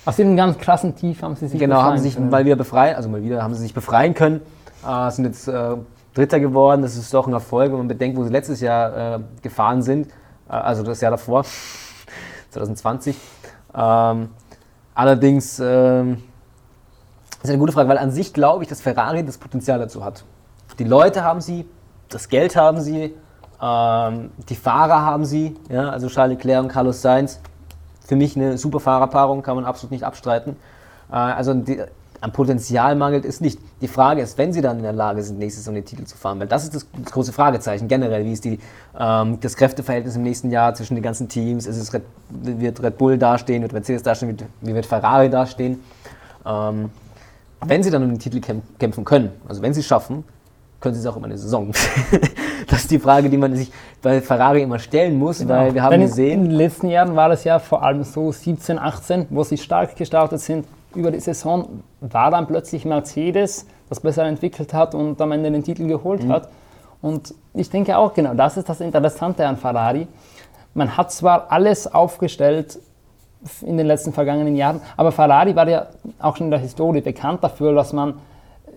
aus 0.05 0.15
dem 0.15 0.37
ganz 0.37 0.57
krassen 0.57 0.95
Tief 0.95 1.21
haben 1.21 1.35
sie 1.35 1.49
sich 1.49 1.59
genau 1.59 1.81
haben 1.81 1.97
sich 1.97 2.17
mal 2.17 2.45
wieder 2.45 2.55
befreien, 2.55 2.95
also 2.95 3.09
mal 3.09 3.21
wieder 3.21 3.43
haben 3.43 3.53
sie 3.53 3.61
sich 3.63 3.73
befreien 3.73 4.13
können, 4.13 4.39
äh, 4.87 5.11
sind 5.11 5.25
jetzt 5.25 5.49
äh, 5.49 5.75
Dritter 6.13 6.39
geworden. 6.39 6.83
Das 6.83 6.95
ist 6.95 7.13
doch 7.13 7.27
ein 7.27 7.33
Erfolg, 7.33 7.71
wenn 7.71 7.79
man 7.79 7.89
bedenkt, 7.89 8.17
wo 8.17 8.23
sie 8.23 8.31
letztes 8.31 8.61
Jahr 8.61 9.19
gefahren 9.41 9.81
sind, 9.81 10.07
also 10.47 10.83
das 10.83 11.01
Jahr 11.01 11.11
davor, 11.11 11.43
2020. 12.51 13.15
Ähm, 13.75 14.29
allerdings 14.93 15.59
ähm, 15.59 16.23
ist 17.41 17.49
eine 17.49 17.57
gute 17.57 17.71
Frage, 17.71 17.89
weil 17.89 17.97
an 17.97 18.11
sich 18.11 18.33
glaube 18.33 18.63
ich, 18.63 18.69
dass 18.69 18.81
Ferrari 18.81 19.25
das 19.25 19.37
Potenzial 19.37 19.79
dazu 19.79 20.03
hat. 20.03 20.23
Die 20.79 20.83
Leute 20.83 21.23
haben 21.23 21.41
sie, 21.41 21.67
das 22.09 22.29
Geld 22.29 22.55
haben 22.55 22.81
sie, 22.81 23.13
ähm, 23.61 24.31
die 24.49 24.55
Fahrer 24.55 25.01
haben 25.01 25.25
sie, 25.25 25.55
ja, 25.69 25.89
also 25.89 26.07
Charles 26.07 26.37
Leclerc 26.37 26.63
und 26.63 26.69
Carlos 26.69 27.01
Sainz. 27.01 27.39
Für 28.05 28.15
mich 28.15 28.35
eine 28.35 28.57
super 28.57 28.79
Fahrerpaarung, 28.79 29.41
kann 29.41 29.55
man 29.55 29.65
absolut 29.65 29.91
nicht 29.91 30.03
abstreiten. 30.03 30.57
Äh, 31.11 31.15
also 31.15 31.53
die, 31.53 31.81
am 32.21 32.31
Potenzial 32.31 32.95
mangelt 32.95 33.25
es 33.25 33.41
nicht. 33.41 33.59
Die 33.81 33.87
Frage 33.87 34.21
ist, 34.21 34.37
wenn 34.37 34.53
sie 34.53 34.61
dann 34.61 34.77
in 34.77 34.83
der 34.83 34.93
Lage 34.93 35.23
sind, 35.23 35.39
nächstes 35.39 35.65
Jahr 35.65 35.73
den 35.73 35.83
Titel 35.83 36.03
zu 36.05 36.15
fahren, 36.15 36.39
weil 36.39 36.47
das 36.47 36.63
ist 36.63 36.75
das, 36.75 36.87
das 37.03 37.11
große 37.11 37.33
Fragezeichen 37.33 37.87
generell. 37.87 38.23
Wie 38.25 38.33
ist 38.33 38.45
die, 38.45 38.59
ähm, 38.97 39.39
das 39.41 39.55
Kräfteverhältnis 39.55 40.15
im 40.15 40.21
nächsten 40.21 40.51
Jahr 40.51 40.73
zwischen 40.75 40.93
den 40.93 41.03
ganzen 41.03 41.27
Teams? 41.27 41.65
Ist 41.65 41.77
es 41.77 41.91
Red, 41.93 42.03
wird 42.29 42.81
Red 42.81 42.97
Bull 42.99 43.17
dastehen, 43.17 43.63
wird 43.63 43.73
Mercedes 43.73 44.03
dastehen, 44.03 44.37
wie 44.61 44.73
wird 44.73 44.85
Ferrari 44.85 45.31
dastehen? 45.31 45.79
Ähm, 46.45 46.91
wenn 47.65 47.81
sie 47.83 47.89
dann 47.89 48.03
um 48.03 48.09
den 48.09 48.19
Titel 48.19 48.39
kämpfen 48.79 49.03
können, 49.03 49.31
also 49.47 49.61
wenn 49.63 49.73
sie 49.73 49.81
es 49.81 49.87
schaffen, 49.87 50.23
können 50.79 50.95
sie 50.95 51.01
es 51.01 51.07
auch 51.07 51.17
immer 51.17 51.25
eine 51.25 51.37
Saison. 51.37 51.71
das 52.67 52.81
ist 52.81 52.91
die 52.91 52.99
Frage, 52.99 53.29
die 53.29 53.37
man 53.37 53.55
sich 53.55 53.71
bei 54.01 54.21
Ferrari 54.21 54.63
immer 54.63 54.79
stellen 54.79 55.17
muss, 55.17 55.39
genau. 55.39 55.53
weil 55.53 55.73
wir 55.73 55.83
haben 55.83 55.91
Denn 55.91 56.01
gesehen. 56.01 56.45
In 56.45 56.49
den 56.49 56.57
letzten 56.57 56.87
Jahren 56.87 57.15
war 57.15 57.29
es 57.31 57.43
ja 57.43 57.59
vor 57.59 57.83
allem 57.83 58.03
so 58.03 58.31
17, 58.31 58.79
18, 58.79 59.27
wo 59.29 59.43
sie 59.43 59.57
stark 59.57 59.95
gestartet 59.95 60.39
sind, 60.39 60.65
über 60.95 61.11
die 61.11 61.19
Saison 61.19 61.83
war 61.99 62.31
dann 62.31 62.47
plötzlich 62.47 62.85
Mercedes, 62.85 63.65
das 63.89 63.99
besser 63.99 64.25
entwickelt 64.25 64.73
hat 64.73 64.95
und 64.95 65.19
am 65.21 65.31
Ende 65.31 65.51
den 65.51 65.63
Titel 65.63 65.87
geholt 65.87 66.23
mhm. 66.23 66.31
hat. 66.31 66.49
Und 67.01 67.33
ich 67.53 67.69
denke 67.69 67.97
auch 67.97 68.13
genau, 68.13 68.33
das 68.33 68.57
ist 68.57 68.69
das 68.69 68.81
Interessante 68.81 69.45
an 69.45 69.57
Ferrari. 69.57 70.07
Man 70.73 70.95
hat 70.95 71.11
zwar 71.11 71.51
alles 71.51 71.91
aufgestellt 71.91 72.79
in 73.61 73.77
den 73.77 73.87
letzten 73.87 74.13
vergangenen 74.13 74.55
Jahren, 74.55 74.81
aber 74.95 75.11
Ferrari 75.11 75.55
war 75.55 75.67
ja 75.67 75.87
auch 76.19 76.37
schon 76.37 76.47
in 76.47 76.51
der 76.51 76.59
Historie 76.59 77.01
bekannt 77.01 77.43
dafür, 77.43 77.73
dass 77.73 77.91
man 77.91 78.15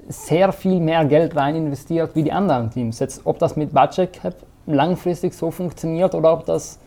sehr 0.08 0.52
viel 0.52 0.80
mehr 0.80 1.04
Geld 1.04 1.36
rein 1.36 1.54
investiert 1.54 2.14
wie 2.14 2.22
die 2.22 2.32
anderen 2.32 2.70
Teams. 2.70 2.98
Jetzt, 2.98 3.22
ob 3.24 3.38
das 3.38 3.56
mit 3.56 3.72
Budget 3.72 4.12
Cap 4.12 4.34
langfristig 4.66 5.34
so 5.34 5.50
funktioniert 5.50 6.14
oder 6.14 6.32
ob 6.32 6.46
das 6.46 6.78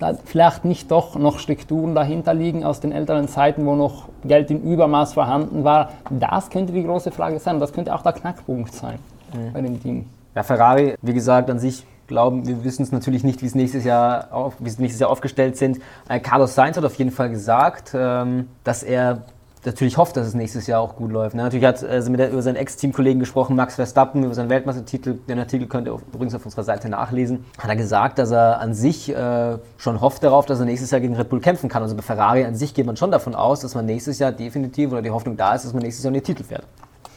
da 0.00 0.14
vielleicht 0.24 0.64
nicht 0.64 0.90
doch 0.90 1.16
noch 1.16 1.38
Strukturen 1.38 1.94
dahinter 1.94 2.34
liegen 2.34 2.64
aus 2.64 2.80
den 2.80 2.90
älteren 2.90 3.28
Zeiten, 3.28 3.66
wo 3.66 3.76
noch 3.76 4.08
Geld 4.24 4.50
im 4.50 4.62
Übermaß 4.62 5.12
vorhanden 5.12 5.62
war. 5.62 5.90
Das 6.10 6.50
könnte 6.50 6.72
die 6.72 6.82
große 6.82 7.10
Frage 7.10 7.38
sein. 7.38 7.60
Das 7.60 7.72
könnte 7.72 7.94
auch 7.94 8.02
der 8.02 8.12
Knackpunkt 8.12 8.74
sein 8.74 8.98
mhm. 9.32 9.52
bei 9.52 9.60
dem 9.60 9.80
Team. 9.80 10.06
Ja, 10.34 10.42
Ferrari, 10.42 10.94
wie 11.02 11.12
gesagt, 11.12 11.50
an 11.50 11.58
sich 11.58 11.84
glauben, 12.06 12.46
wir 12.46 12.64
wissen 12.64 12.82
es 12.82 12.92
natürlich 12.92 13.24
nicht, 13.24 13.42
wie 13.42 13.46
es 13.46 13.54
nächstes 13.54 13.84
Jahr, 13.84 14.32
auf, 14.32 14.54
wie 14.58 14.68
es 14.68 14.78
nächstes 14.78 15.00
Jahr 15.00 15.10
aufgestellt 15.10 15.56
sind. 15.56 15.78
Äh, 16.08 16.18
Carlos 16.18 16.54
Sainz 16.54 16.76
hat 16.76 16.84
auf 16.84 16.94
jeden 16.96 17.10
Fall 17.10 17.30
gesagt, 17.30 17.92
ähm, 17.94 18.48
dass 18.64 18.82
er 18.82 19.22
natürlich 19.64 19.96
hofft, 19.96 20.16
dass 20.16 20.26
es 20.26 20.34
nächstes 20.34 20.66
Jahr 20.66 20.80
auch 20.80 20.96
gut 20.96 21.10
läuft. 21.10 21.34
Ne? 21.34 21.42
Natürlich 21.42 21.66
hat 21.66 21.82
er 21.82 22.04
äh, 22.04 22.10
mit 22.10 22.20
der, 22.20 22.30
über 22.30 22.42
seinen 22.42 22.56
Ex-Teamkollegen 22.56 23.20
gesprochen, 23.20 23.56
Max 23.56 23.74
Verstappen, 23.74 24.24
über 24.24 24.34
seinen 24.34 24.48
Weltmeistertitel. 24.48 25.18
Den 25.28 25.38
Artikel 25.38 25.68
könnt 25.68 25.86
ihr 25.86 25.92
übrigens 25.92 26.34
auf 26.34 26.44
unserer 26.44 26.64
Seite 26.64 26.88
nachlesen. 26.88 27.44
Hat 27.58 27.68
er 27.68 27.76
gesagt, 27.76 28.18
dass 28.18 28.30
er 28.30 28.60
an 28.60 28.74
sich 28.74 29.14
äh, 29.14 29.58
schon 29.76 30.00
hofft 30.00 30.22
darauf, 30.22 30.46
dass 30.46 30.60
er 30.60 30.66
nächstes 30.66 30.90
Jahr 30.90 31.00
gegen 31.00 31.14
Red 31.14 31.28
Bull 31.28 31.40
kämpfen 31.40 31.68
kann. 31.68 31.82
Also 31.82 31.94
bei 31.94 32.02
Ferrari 32.02 32.44
an 32.44 32.54
sich 32.54 32.74
geht 32.74 32.86
man 32.86 32.96
schon 32.96 33.10
davon 33.10 33.34
aus, 33.34 33.60
dass 33.60 33.74
man 33.74 33.86
nächstes 33.86 34.18
Jahr 34.18 34.32
definitiv 34.32 34.92
oder 34.92 35.02
die 35.02 35.10
Hoffnung 35.10 35.36
da 35.36 35.54
ist, 35.54 35.64
dass 35.64 35.72
man 35.72 35.82
nächstes 35.82 36.04
Jahr 36.04 36.10
in 36.10 36.14
den 36.14 36.24
Titel 36.24 36.44
fährt. 36.44 36.64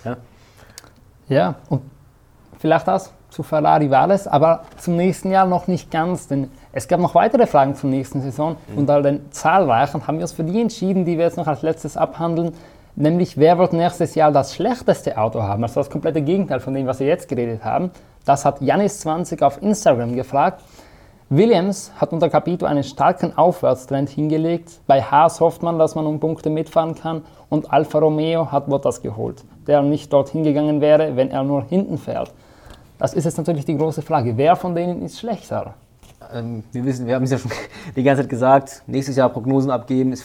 Ja, 0.03 0.17
ja 1.29 1.55
und 1.69 1.81
vielleicht 2.59 2.87
das 2.87 3.11
zu 3.33 3.43
Ferrari 3.43 3.89
war 3.89 4.09
es, 4.11 4.27
aber 4.27 4.61
zum 4.77 4.95
nächsten 4.95 5.31
Jahr 5.31 5.47
noch 5.47 5.67
nicht 5.67 5.89
ganz, 5.91 6.27
denn 6.27 6.51
es 6.71 6.87
gab 6.87 6.99
noch 6.99 7.15
weitere 7.15 7.47
Fragen 7.47 7.75
zur 7.75 7.89
nächsten 7.89 8.21
Saison 8.21 8.55
mhm. 8.67 8.77
und 8.77 8.89
all 8.89 9.01
den 9.01 9.31
zahlreichen 9.31 10.07
haben 10.07 10.17
wir 10.17 10.23
uns 10.23 10.33
für 10.33 10.43
die 10.43 10.61
entschieden, 10.61 11.03
die 11.03 11.17
wir 11.17 11.25
jetzt 11.25 11.37
noch 11.37 11.47
als 11.47 11.63
letztes 11.63 11.97
abhandeln, 11.97 12.53
nämlich 12.95 13.37
wer 13.37 13.57
wird 13.57 13.73
nächstes 13.73 14.13
Jahr 14.13 14.31
das 14.31 14.53
schlechteste 14.53 15.17
Auto 15.17 15.41
haben, 15.41 15.63
also 15.63 15.79
das 15.79 15.89
komplette 15.89 16.21
Gegenteil 16.21 16.59
von 16.59 16.73
dem, 16.73 16.85
was 16.85 16.99
wir 16.99 17.07
jetzt 17.07 17.27
geredet 17.27 17.65
haben. 17.65 17.89
Das 18.23 18.45
hat 18.45 18.61
Janis20 18.61 19.43
auf 19.43 19.61
Instagram 19.61 20.15
gefragt. 20.15 20.61
Williams 21.29 21.91
hat 21.97 22.13
unter 22.13 22.29
Capito 22.29 22.67
einen 22.67 22.83
starken 22.83 23.35
Aufwärtstrend 23.35 24.09
hingelegt. 24.09 24.79
Bei 24.85 25.01
Haas 25.01 25.39
hofft 25.39 25.63
man, 25.63 25.79
dass 25.79 25.95
man 25.95 26.05
um 26.05 26.19
Punkte 26.19 26.51
mitfahren 26.51 26.93
kann. 26.93 27.23
Und 27.49 27.73
Alfa 27.73 27.97
Romeo 27.97 28.51
hat 28.51 28.67
Bottas 28.67 29.01
geholt, 29.01 29.43
der 29.65 29.81
nicht 29.81 30.13
dorthin 30.13 30.43
gegangen 30.43 30.79
wäre, 30.79 31.15
wenn 31.15 31.31
er 31.31 31.43
nur 31.43 31.63
hinten 31.63 31.97
fährt. 31.97 32.31
Das 33.03 33.13
ist 33.13 33.25
jetzt 33.25 33.37
natürlich 33.37 33.65
die 33.65 33.75
große 33.75 34.01
Frage. 34.01 34.37
Wer 34.37 34.55
von 34.55 34.75
denen 34.75 35.01
ist 35.01 35.19
schlechter? 35.19 35.73
ähm, 36.33 36.63
wir 36.71 36.85
wissen, 36.85 37.05
wir 37.05 37.15
haben 37.15 37.23
es 37.23 37.31
ja 37.31 37.37
schon 37.37 37.51
die 37.97 38.01
ganze 38.01 38.21
Zeit 38.21 38.29
gesagt, 38.29 38.83
nächstes 38.87 39.17
Jahr 39.17 39.27
Prognosen 39.27 39.71
abgeben 39.71 40.13
ist, 40.13 40.23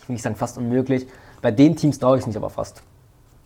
ich 0.00 0.08
will 0.08 0.14
nicht 0.14 0.22
sagen 0.22 0.34
fast 0.34 0.56
unmöglich. 0.56 1.06
Bei 1.42 1.50
den 1.50 1.76
Teams 1.76 1.98
traue 1.98 2.16
ich 2.16 2.22
es 2.22 2.26
nicht, 2.26 2.38
aber 2.38 2.48
fast. 2.48 2.82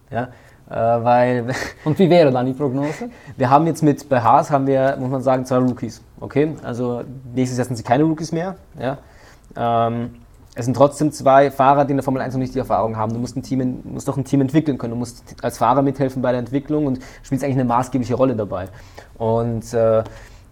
Ja, 0.08 0.28
äh, 0.70 1.04
weil 1.04 1.52
Und 1.84 1.98
wie 1.98 2.08
wäre 2.08 2.30
dann 2.30 2.46
die 2.46 2.52
Prognose? 2.52 3.10
wir 3.36 3.50
haben 3.50 3.66
jetzt 3.66 3.82
mit, 3.82 4.08
bei 4.08 4.20
Haas 4.20 4.52
haben 4.52 4.68
wir, 4.68 4.96
muss 5.00 5.10
man 5.10 5.20
sagen, 5.20 5.44
zwei 5.44 5.58
Rookies. 5.58 6.00
Okay, 6.20 6.54
also 6.62 7.02
nächstes 7.34 7.58
Jahr 7.58 7.66
sind 7.66 7.74
sie 7.74 7.82
keine 7.82 8.04
Rookies 8.04 8.30
mehr. 8.30 8.54
Ja. 8.78 8.98
Ähm, 9.56 10.14
es 10.54 10.64
sind 10.64 10.74
trotzdem 10.74 11.12
zwei 11.12 11.50
Fahrer, 11.50 11.84
die 11.84 11.92
in 11.92 11.96
der 11.98 12.04
Formel 12.04 12.20
1 12.22 12.34
noch 12.34 12.40
nicht 12.40 12.54
die 12.54 12.58
Erfahrung 12.58 12.96
haben. 12.96 13.12
Du 13.12 13.18
musst, 13.20 13.36
ein 13.36 13.42
Team, 13.42 13.60
in- 13.60 13.80
musst 13.84 14.08
doch 14.08 14.16
ein 14.16 14.24
Team 14.24 14.40
entwickeln 14.40 14.78
können. 14.78 14.92
Du 14.92 14.98
musst 14.98 15.22
als 15.42 15.58
Fahrer 15.58 15.82
mithelfen 15.82 16.20
bei 16.22 16.30
der 16.32 16.40
Entwicklung 16.40 16.86
und 16.86 16.98
spielst 17.22 17.44
eigentlich 17.44 17.56
eine 17.56 17.64
maßgebliche 17.66 18.14
Rolle 18.14 18.34
dabei. 18.34 18.68
Und 19.16 19.72
äh, 19.72 20.02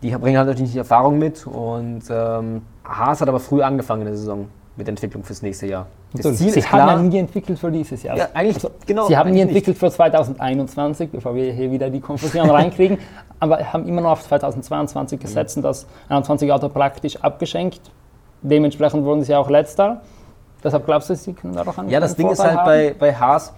die 0.03 0.11
bringen 0.13 0.39
halt 0.39 0.47
natürlich 0.49 0.73
die 0.73 0.79
Erfahrung 0.79 1.19
mit. 1.19 1.47
Und 1.47 2.03
ähm, 2.11 2.63
Haas 2.85 3.21
hat 3.21 3.29
aber 3.29 3.41
früh 3.41 3.61
angefangen 3.63 4.03
in 4.03 4.09
der 4.09 4.17
Saison 4.17 4.47
mit 4.77 4.87
der 4.87 4.93
Entwicklung 4.93 5.25
fürs 5.25 5.43
nächste 5.43 5.67
Jahr. 5.67 5.87
Das 6.13 6.23
So, 6.23 6.33
Ziel 6.33 6.53
Sie 6.53 6.61
ist 6.61 6.71
haben 6.73 6.79
klar. 6.85 6.97
ja 6.97 7.03
nie 7.03 7.19
entwickelt 7.19 7.59
für 7.59 7.71
dieses 7.71 8.03
Jahr. 8.05 8.17
Ja, 8.17 8.29
eigentlich, 8.33 8.65
genau, 8.87 9.09
Sie 9.09 9.17
haben 9.17 9.31
nie 9.31 9.41
eigentlich 9.43 9.47
nicht. 9.47 9.69
entwickelt 9.69 9.79
für 9.79 9.91
2021, 9.91 11.11
bevor 11.11 11.35
wir 11.35 11.53
hier 11.53 11.71
wieder 11.73 11.91
die 11.91 12.01
Konfusion 12.01 12.49
reinkriegen, 12.51 12.99
aber 13.41 13.59
haben 13.73 13.87
immer 13.89 14.01
noch 14.01 14.11
auf 14.13 14.23
2022 14.23 15.19
gesetzt 15.19 15.57
und 15.57 15.65
das 15.65 15.87
21 16.09 16.51
Auto 16.53 16.69
praktisch 16.69 17.17
abgeschenkt. 17.17 17.81
Dementsprechend 18.43 19.05
wurden 19.05 19.23
sie 19.25 19.35
auch 19.35 19.51
letzter. 19.51 20.01
Deshalb 20.63 20.87
glaubst 20.87 21.11
du, 21.11 21.15
sie 21.15 21.33
können 21.33 21.55
da 21.55 21.65
doch 21.65 21.79
einen 21.79 21.89
Ja, 21.89 22.01
das 22.01 22.17
Ding 22.17 22.29
ist 22.31 22.39
Vorteil 22.39 22.57
halt 22.57 22.67
haben? 22.67 22.97
bei, 22.99 23.13
bei 23.13 23.15
Haas, 23.15 23.53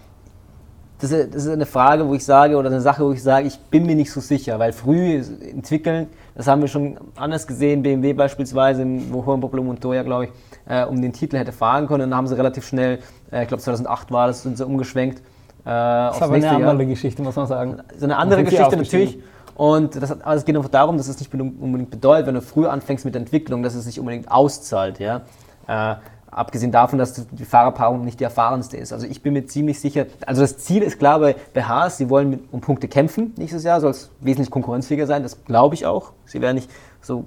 das 1.01 1.13
ist, 1.13 1.35
das 1.35 1.45
ist 1.47 1.53
eine 1.53 1.65
Frage, 1.65 2.07
wo 2.07 2.15
ich 2.15 2.25
sage, 2.25 2.57
oder 2.57 2.69
eine 2.69 2.81
Sache, 2.81 3.05
wo 3.05 3.13
ich 3.13 3.23
sage, 3.23 3.47
ich 3.47 3.59
bin 3.59 3.87
mir 3.87 3.95
nicht 3.95 4.13
so 4.13 4.21
sicher, 4.21 4.59
weil 4.59 4.73
früh 4.73 5.23
entwickeln, 5.51 6.09
das 6.35 6.47
haben 6.47 6.61
wir 6.61 6.69
schon 6.69 6.99
anders 7.17 7.47
gesehen, 7.47 7.83
BMW 7.83 8.13
beispielsweise, 8.13 8.85
wo 9.11 9.23
Juan 9.23 9.41
Pablo 9.41 9.63
Montoya, 9.63 10.03
glaube 10.03 10.27
ich, 10.27 10.31
äh, 10.69 10.85
um 10.85 11.01
den 11.01 11.13
Titel 11.15 11.39
hätte 11.39 11.53
fahren 11.53 11.87
können, 11.87 12.11
dann 12.11 12.15
haben 12.15 12.27
sie 12.27 12.37
relativ 12.37 12.67
schnell, 12.67 12.99
äh, 13.33 13.43
ich 13.43 13.49
glaube 13.49 13.63
2008 13.63 14.13
war 14.13 14.27
das, 14.27 14.43
sind 14.43 14.59
sie 14.59 14.67
umgeschwenkt 14.67 15.21
äh, 15.21 15.23
Das 15.65 16.17
ist 16.17 16.23
aber 16.23 16.35
eine 16.35 16.51
andere 16.51 16.87
Geschichte, 16.87 17.23
muss 17.23 17.37
man 17.37 17.47
sagen. 17.47 17.79
so 17.97 18.05
eine 18.05 18.17
andere 18.17 18.41
Und 18.41 18.51
Geschichte 18.51 18.77
natürlich. 18.77 19.19
Und 19.61 20.01
das, 20.01 20.09
hat- 20.09 20.21
es 20.27 20.47
geht 20.47 20.57
einfach 20.57 20.71
darum, 20.71 20.97
dass 20.97 21.07
es 21.07 21.19
nicht 21.21 21.35
unbedingt 21.35 21.91
bedeutet, 21.91 22.27
wenn 22.27 22.35
du 22.35 22.41
früh 22.41 22.67
anfängst 22.67 23.05
mit 23.05 23.15
der 23.15 23.21
Entwicklung, 23.21 23.63
dass 23.63 23.75
es 23.75 23.85
sich 23.85 24.01
unbedingt 24.01 24.31
auszahlt. 24.31 24.99
Ja? 24.99 25.21
Äh, 25.69 25.97
abgesehen 26.31 26.73
davon, 26.73 26.99
dass 26.99 27.27
die 27.31 27.45
Fahrerpaarung 27.45 28.03
nicht 28.03 28.21
die 28.21 28.25
erfahrenste 28.25 28.79
ist. 28.79 28.91
Also 28.95 29.07
ich 29.07 29.23
bin 29.23 29.35
mir 29.35 29.45
ziemlich 29.45 29.79
sicher, 29.79 30.07
also 30.25 30.41
das 30.41 30.57
Ziel 30.57 30.83
ist 30.83 30.99
klar 30.99 31.21
bei, 31.21 31.37
bei 31.53 31.63
Haas, 31.63 31.99
sie 31.99 32.09
wollen 32.09 32.31
mit, 32.31 32.41
um 32.53 32.63
Punkte 32.63 32.89
kämpfen 32.89 33.35
nächstes 33.37 33.63
Jahr, 33.63 33.83
soll 33.83 33.91
es 33.91 34.11
wesentlich 34.21 34.51
konkurrenzfähiger 34.51 35.07
sein, 35.07 35.23
das 35.23 35.45
glaube 35.45 35.75
ich 35.75 35.85
auch. 35.85 36.13
Sie 36.25 36.41
werden 36.41 36.55
nicht 36.57 36.71
so 37.03 37.27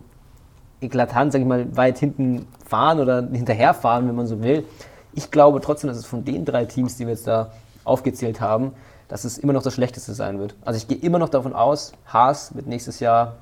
eklatant, 0.81 1.33
sage 1.33 1.43
ich 1.43 1.47
mal, 1.47 1.77
weit 1.77 1.99
hinten 1.99 2.47
fahren 2.65 2.99
oder 2.99 3.27
hinterherfahren, 3.31 4.07
wenn 4.07 4.15
man 4.15 4.25
so 4.25 4.41
will. 4.41 4.65
Ich 5.13 5.29
glaube 5.29 5.61
trotzdem, 5.61 5.87
dass 5.87 5.97
es 5.97 6.07
von 6.07 6.25
den 6.25 6.45
drei 6.45 6.65
Teams, 6.65 6.97
die 6.97 7.05
wir 7.05 7.13
jetzt 7.13 7.27
da 7.27 7.51
aufgezählt 7.83 8.41
haben, 8.41 8.71
dass 9.07 9.23
es 9.25 9.37
immer 9.37 9.53
noch 9.53 9.63
das 9.63 9.73
Schlechteste 9.73 10.13
sein 10.13 10.39
wird. 10.39 10.55
Also 10.65 10.77
ich 10.77 10.87
gehe 10.87 10.97
immer 10.97 11.19
noch 11.19 11.29
davon 11.29 11.53
aus, 11.53 11.91
Haas 12.05 12.55
wird 12.55 12.67
nächstes 12.67 12.99
Jahr 12.99 13.33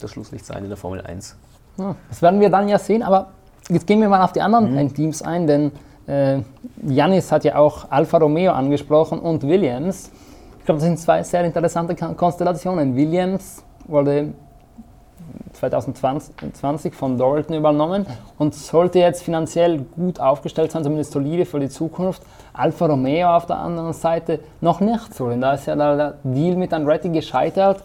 das 0.00 0.10
Schlusslicht 0.10 0.44
sein 0.44 0.62
in 0.64 0.68
der 0.68 0.76
Formel 0.76 1.00
1. 1.00 1.36
Ja, 1.78 1.94
das 2.08 2.22
werden 2.22 2.40
wir 2.40 2.50
dann 2.50 2.68
ja 2.68 2.78
sehen, 2.78 3.02
aber 3.02 3.28
jetzt 3.68 3.86
gehen 3.86 4.00
wir 4.00 4.08
mal 4.08 4.22
auf 4.22 4.32
die 4.32 4.40
anderen 4.42 4.92
Teams 4.94 5.22
ein, 5.22 5.46
denn 5.46 5.72
äh, 6.06 6.40
Janis 6.86 7.32
hat 7.32 7.44
ja 7.44 7.56
auch 7.56 7.90
Alfa 7.90 8.18
Romeo 8.18 8.52
angesprochen 8.52 9.18
und 9.18 9.42
Williams. 9.42 10.10
Ich 10.58 10.64
glaube, 10.64 10.78
das 10.80 10.84
sind 10.88 10.98
zwei 10.98 11.22
sehr 11.22 11.44
interessante 11.44 11.94
Kon- 11.94 12.16
Konstellationen. 12.16 12.94
Williams 12.96 13.62
wurde 13.86 14.32
2020 15.56 16.94
von 16.94 17.18
Dorilton 17.18 17.56
übernommen 17.56 18.06
und 18.38 18.54
sollte 18.54 18.98
jetzt 18.98 19.22
finanziell 19.22 19.78
gut 19.96 20.20
aufgestellt 20.20 20.72
sein, 20.72 20.84
zumindest 20.84 21.12
solide 21.12 21.44
für 21.44 21.60
die 21.60 21.68
Zukunft. 21.68 22.22
Alfa 22.52 22.86
Romeo 22.86 23.34
auf 23.34 23.46
der 23.46 23.58
anderen 23.58 23.92
Seite 23.92 24.40
noch 24.60 24.80
nicht 24.80 25.14
so, 25.14 25.28
denn 25.28 25.40
da 25.40 25.54
ist 25.54 25.66
ja 25.66 25.76
der 25.76 26.14
Deal 26.24 26.56
mit 26.56 26.72
Andretti 26.72 27.08
gescheitert. 27.08 27.82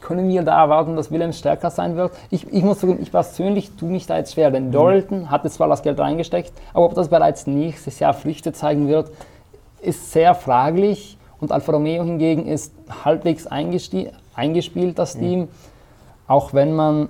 Können 0.00 0.28
wir 0.28 0.42
da 0.42 0.62
erwarten, 0.62 0.96
dass 0.96 1.10
Williams 1.10 1.38
stärker 1.38 1.70
sein 1.70 1.96
wird? 1.96 2.12
Ich, 2.30 2.46
ich 2.52 2.62
muss 2.62 2.80
sagen, 2.80 2.98
ich 3.00 3.10
persönlich 3.10 3.70
tue 3.76 3.88
mich 3.88 4.06
da 4.06 4.18
jetzt 4.18 4.34
schwer, 4.34 4.50
denn 4.50 4.70
Dorilton 4.70 5.30
hat 5.30 5.44
jetzt 5.44 5.54
zwar 5.54 5.68
das 5.68 5.82
Geld 5.82 5.98
reingesteckt, 5.98 6.52
aber 6.74 6.84
ob 6.84 6.94
das 6.94 7.08
bereits 7.08 7.46
nächstes 7.46 7.98
Jahr 8.00 8.12
Früchte 8.12 8.52
zeigen 8.52 8.88
wird, 8.88 9.10
ist 9.80 10.12
sehr 10.12 10.34
fraglich. 10.34 11.16
Und 11.40 11.52
Alfa 11.52 11.72
Romeo 11.72 12.04
hingegen 12.04 12.46
ist 12.46 12.72
halbwegs 13.04 13.46
eingespielt, 13.46 14.98
das 14.98 15.16
Team. 15.16 15.48
Auch 16.26 16.54
wenn 16.54 16.74
man 16.74 17.08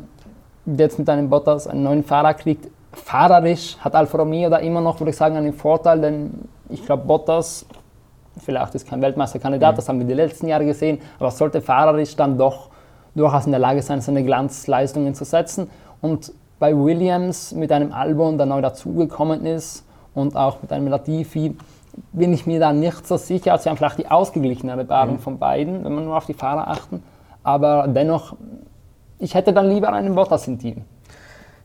jetzt 0.66 0.98
mit 0.98 1.08
einem 1.08 1.28
Bottas 1.28 1.66
einen 1.66 1.82
neuen 1.82 2.04
Fahrer 2.04 2.34
kriegt, 2.34 2.68
fahrerisch 2.92 3.76
hat 3.80 3.94
Alfa 3.94 4.18
Romeo 4.18 4.48
da 4.50 4.58
immer 4.58 4.80
noch, 4.80 5.00
würde 5.00 5.10
ich 5.10 5.16
sagen, 5.16 5.36
einen 5.36 5.52
Vorteil, 5.52 6.00
denn 6.00 6.30
ich 6.68 6.84
glaube, 6.84 7.04
Bottas, 7.04 7.66
vielleicht 8.38 8.74
ist 8.74 8.88
kein 8.88 9.02
Weltmeisterkandidat, 9.02 9.78
das 9.78 9.88
haben 9.88 9.98
wir 9.98 10.06
die 10.06 10.14
letzten 10.14 10.48
Jahre 10.48 10.64
gesehen, 10.64 10.98
aber 11.18 11.30
sollte 11.30 11.60
fahrerisch 11.60 12.16
dann 12.16 12.38
doch 12.38 12.70
durchaus 13.14 13.46
in 13.46 13.52
der 13.52 13.60
Lage 13.60 13.82
sein, 13.82 14.00
seine 14.00 14.24
Glanzleistungen 14.24 15.14
zu 15.14 15.24
setzen. 15.24 15.70
Und 16.00 16.32
bei 16.58 16.76
Williams 16.76 17.52
mit 17.52 17.70
einem 17.72 17.92
Albon, 17.92 18.36
der 18.36 18.46
neu 18.46 18.60
dazugekommen 18.60 19.44
ist, 19.46 19.84
und 20.14 20.36
auch 20.36 20.62
mit 20.62 20.72
einem 20.72 20.88
Latifi, 20.88 21.56
bin 22.12 22.32
ich 22.32 22.46
mir 22.46 22.60
da 22.60 22.72
nicht 22.72 23.06
so 23.06 23.16
sicher. 23.16 23.52
Also 23.52 23.64
sie 23.64 23.70
haben 23.70 23.76
vielleicht 23.76 23.98
die 23.98 24.10
ausgeglichenere 24.10 24.84
Paarung 24.84 25.18
von 25.18 25.38
beiden, 25.38 25.84
wenn 25.84 25.94
man 25.94 26.04
nur 26.04 26.16
auf 26.16 26.26
die 26.26 26.34
Fahrer 26.34 26.68
achten. 26.68 27.02
Aber 27.42 27.86
dennoch, 27.88 28.36
ich 29.18 29.34
hätte 29.34 29.52
dann 29.52 29.68
lieber 29.68 29.92
einen 29.92 30.14
Bottas 30.14 30.46
im 30.48 30.58
Team. 30.58 30.84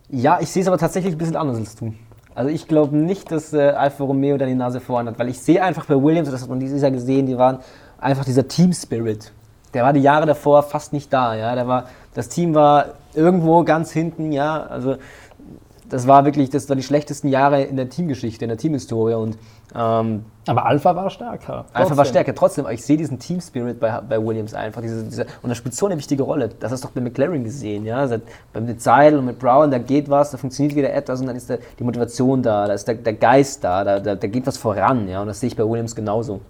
Ja, 0.09 0.39
ich 0.41 0.49
sehe 0.49 0.61
es 0.61 0.67
aber 0.67 0.77
tatsächlich 0.77 1.13
ein 1.13 1.17
bisschen 1.17 1.35
anders 1.35 1.57
als 1.57 1.75
du. 1.75 1.93
Also 2.35 2.49
ich 2.49 2.67
glaube 2.67 2.95
nicht, 2.95 3.31
dass 3.31 3.53
äh, 3.53 3.69
Alfa 3.71 4.03
Romeo 4.03 4.37
da 4.37 4.45
die 4.45 4.55
Nase 4.55 4.79
vorn 4.79 5.07
hat, 5.07 5.19
weil 5.19 5.29
ich 5.29 5.39
sehe 5.41 5.61
einfach 5.61 5.85
bei 5.85 6.01
Williams, 6.01 6.29
das 6.31 6.41
hat 6.41 6.49
man 6.49 6.59
dieses 6.59 6.81
Jahr 6.81 6.91
gesehen, 6.91 7.25
die 7.25 7.37
waren 7.37 7.59
einfach 7.99 8.23
dieser 8.23 8.47
Team 8.47 8.71
Spirit. 8.71 9.31
Der 9.73 9.83
war 9.83 9.93
die 9.93 10.01
Jahre 10.01 10.25
davor 10.25 10.63
fast 10.63 10.93
nicht 10.93 11.11
da, 11.11 11.35
ja. 11.35 11.53
Der 11.53 11.67
war, 11.67 11.85
das 12.13 12.29
Team 12.29 12.55
war 12.55 12.85
irgendwo 13.13 13.63
ganz 13.63 13.91
hinten, 13.91 14.31
ja. 14.31 14.63
Also 14.63 14.95
das 15.89 16.07
war 16.07 16.25
wirklich, 16.25 16.49
das 16.49 16.69
war 16.69 16.75
die 16.75 16.83
schlechtesten 16.83 17.27
Jahre 17.29 17.63
in 17.63 17.75
der 17.75 17.89
Teamgeschichte, 17.89 18.45
in 18.45 18.49
der 18.49 18.57
Teamhistorie 18.57 19.15
und 19.15 19.37
ähm, 19.75 20.25
Aber 20.47 20.65
Alpha 20.65 20.95
war 20.95 21.09
stärker. 21.09 21.65
Alpha 21.73 21.95
war 21.97 22.05
stärker. 22.05 22.33
Trotzdem, 22.33 22.65
aber 22.65 22.73
ich 22.73 22.83
sehe 22.83 22.97
diesen 22.97 23.19
Team 23.19 23.39
Spirit 23.41 23.79
bei, 23.79 23.99
bei 24.01 24.23
Williams 24.23 24.53
einfach. 24.53 24.81
Diese, 24.81 25.03
diese, 25.03 25.25
und 25.43 25.49
das 25.49 25.57
spielt 25.57 25.75
so 25.75 25.85
eine 25.85 25.97
wichtige 25.97 26.23
Rolle. 26.23 26.49
Das 26.59 26.71
hast 26.71 26.83
du 26.83 26.87
doch 26.87 26.93
bei 26.95 27.01
McLaren 27.01 27.43
gesehen. 27.43 27.85
Ja? 27.85 28.07
Seit, 28.07 28.21
bei- 28.53 28.61
mit 28.61 28.81
Seidel 28.81 29.19
und 29.19 29.25
mit 29.25 29.37
Brown, 29.39 29.69
da 29.69 29.77
geht 29.77 30.09
was, 30.09 30.31
da 30.31 30.37
funktioniert 30.37 30.75
wieder 30.75 30.91
etwas 30.93 31.21
und 31.21 31.27
dann 31.27 31.35
ist 31.35 31.49
der, 31.49 31.59
die 31.77 31.83
Motivation 31.83 32.41
da, 32.41 32.65
da 32.67 32.73
ist 32.73 32.87
der, 32.87 32.95
der 32.95 33.13
Geist 33.13 33.63
da, 33.63 33.83
da, 33.83 33.99
da, 33.99 34.15
da 34.15 34.27
geht 34.27 34.47
was 34.47 34.57
voran. 34.57 35.07
Ja? 35.07 35.21
Und 35.21 35.27
das 35.27 35.39
sehe 35.39 35.47
ich 35.47 35.55
bei 35.55 35.67
Williams 35.67 35.95
genauso. 35.95 36.41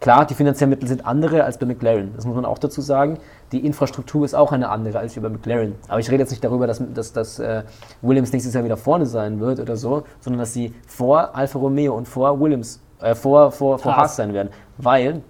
Klar, 0.00 0.26
die 0.26 0.34
finanziellen 0.34 0.68
Mittel 0.68 0.86
sind 0.86 1.06
andere 1.06 1.44
als 1.44 1.56
bei 1.56 1.64
McLaren. 1.64 2.12
Das 2.14 2.26
muss 2.26 2.34
man 2.36 2.44
auch 2.44 2.58
dazu 2.58 2.82
sagen. 2.82 3.16
Die 3.52 3.64
Infrastruktur 3.64 4.24
ist 4.24 4.34
auch 4.34 4.52
eine 4.52 4.68
andere 4.68 4.98
als 4.98 5.14
bei 5.14 5.28
McLaren. 5.28 5.74
Aber 5.88 6.00
ich 6.00 6.10
rede 6.10 6.22
jetzt 6.22 6.30
nicht 6.30 6.42
darüber, 6.42 6.66
dass, 6.66 6.82
dass, 6.92 7.12
dass 7.12 7.38
äh, 7.38 7.62
Williams 8.02 8.32
nächstes 8.32 8.54
Jahr 8.54 8.64
wieder 8.64 8.76
vorne 8.76 9.06
sein 9.06 9.40
wird 9.40 9.60
oder 9.60 9.76
so, 9.76 10.04
sondern 10.20 10.40
dass 10.40 10.52
sie 10.52 10.74
vor 10.86 11.34
Alfa 11.34 11.58
Romeo 11.58 11.94
und 11.94 12.08
vor 12.08 12.40
Williams, 12.40 12.80
äh, 13.00 13.14
vor, 13.14 13.52
vor, 13.52 13.78
vor 13.78 13.96
Haas. 13.96 14.16
Sein 14.16 14.32
werden. 14.32 14.48
Weil 14.78 15.22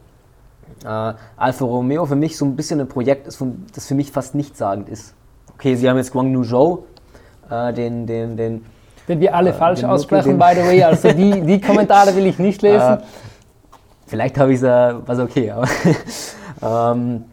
äh, 0.85 1.13
Alfa 1.37 1.65
Romeo 1.65 2.07
für 2.07 2.17
mich 2.17 2.37
so 2.37 2.45
ein 2.45 2.57
bisschen 2.57 2.81
ein 2.81 2.89
Projekt 2.89 3.27
ist, 3.27 3.43
das 3.75 3.87
für 3.87 3.95
mich 3.95 4.11
fast 4.11 4.35
nichtssagend 4.35 4.89
ist. 4.89 5.15
Okay, 5.55 5.75
sie 5.77 5.89
haben 5.89 5.97
jetzt 5.97 6.13
Guang 6.13 6.33
Nu 6.33 6.45
Zhou, 6.45 6.85
äh, 7.51 7.73
den, 7.73 8.07
den, 8.07 8.37
den 8.37 8.65
Den 9.07 9.21
wir 9.21 9.35
alle 9.35 9.53
falsch 9.53 9.81
den 9.81 9.89
Nuckel, 9.89 10.01
aussprechen, 10.01 10.39
by 10.39 10.53
the 10.55 10.63
way. 10.63 10.83
Also 10.83 11.13
die, 11.13 11.41
die 11.47 11.61
Kommentare 11.61 12.15
will 12.17 12.27
ich 12.27 12.39
nicht 12.39 12.63
lesen. 12.63 12.95
Äh, 12.95 12.99
Vielleicht 14.07 14.39
habe 14.39 14.53
ich 14.53 14.59
es, 14.59 14.63
äh, 14.63 14.95
was 15.07 15.19
okay, 15.19 15.51
aber. 15.51 15.67
ähm, 16.93 17.25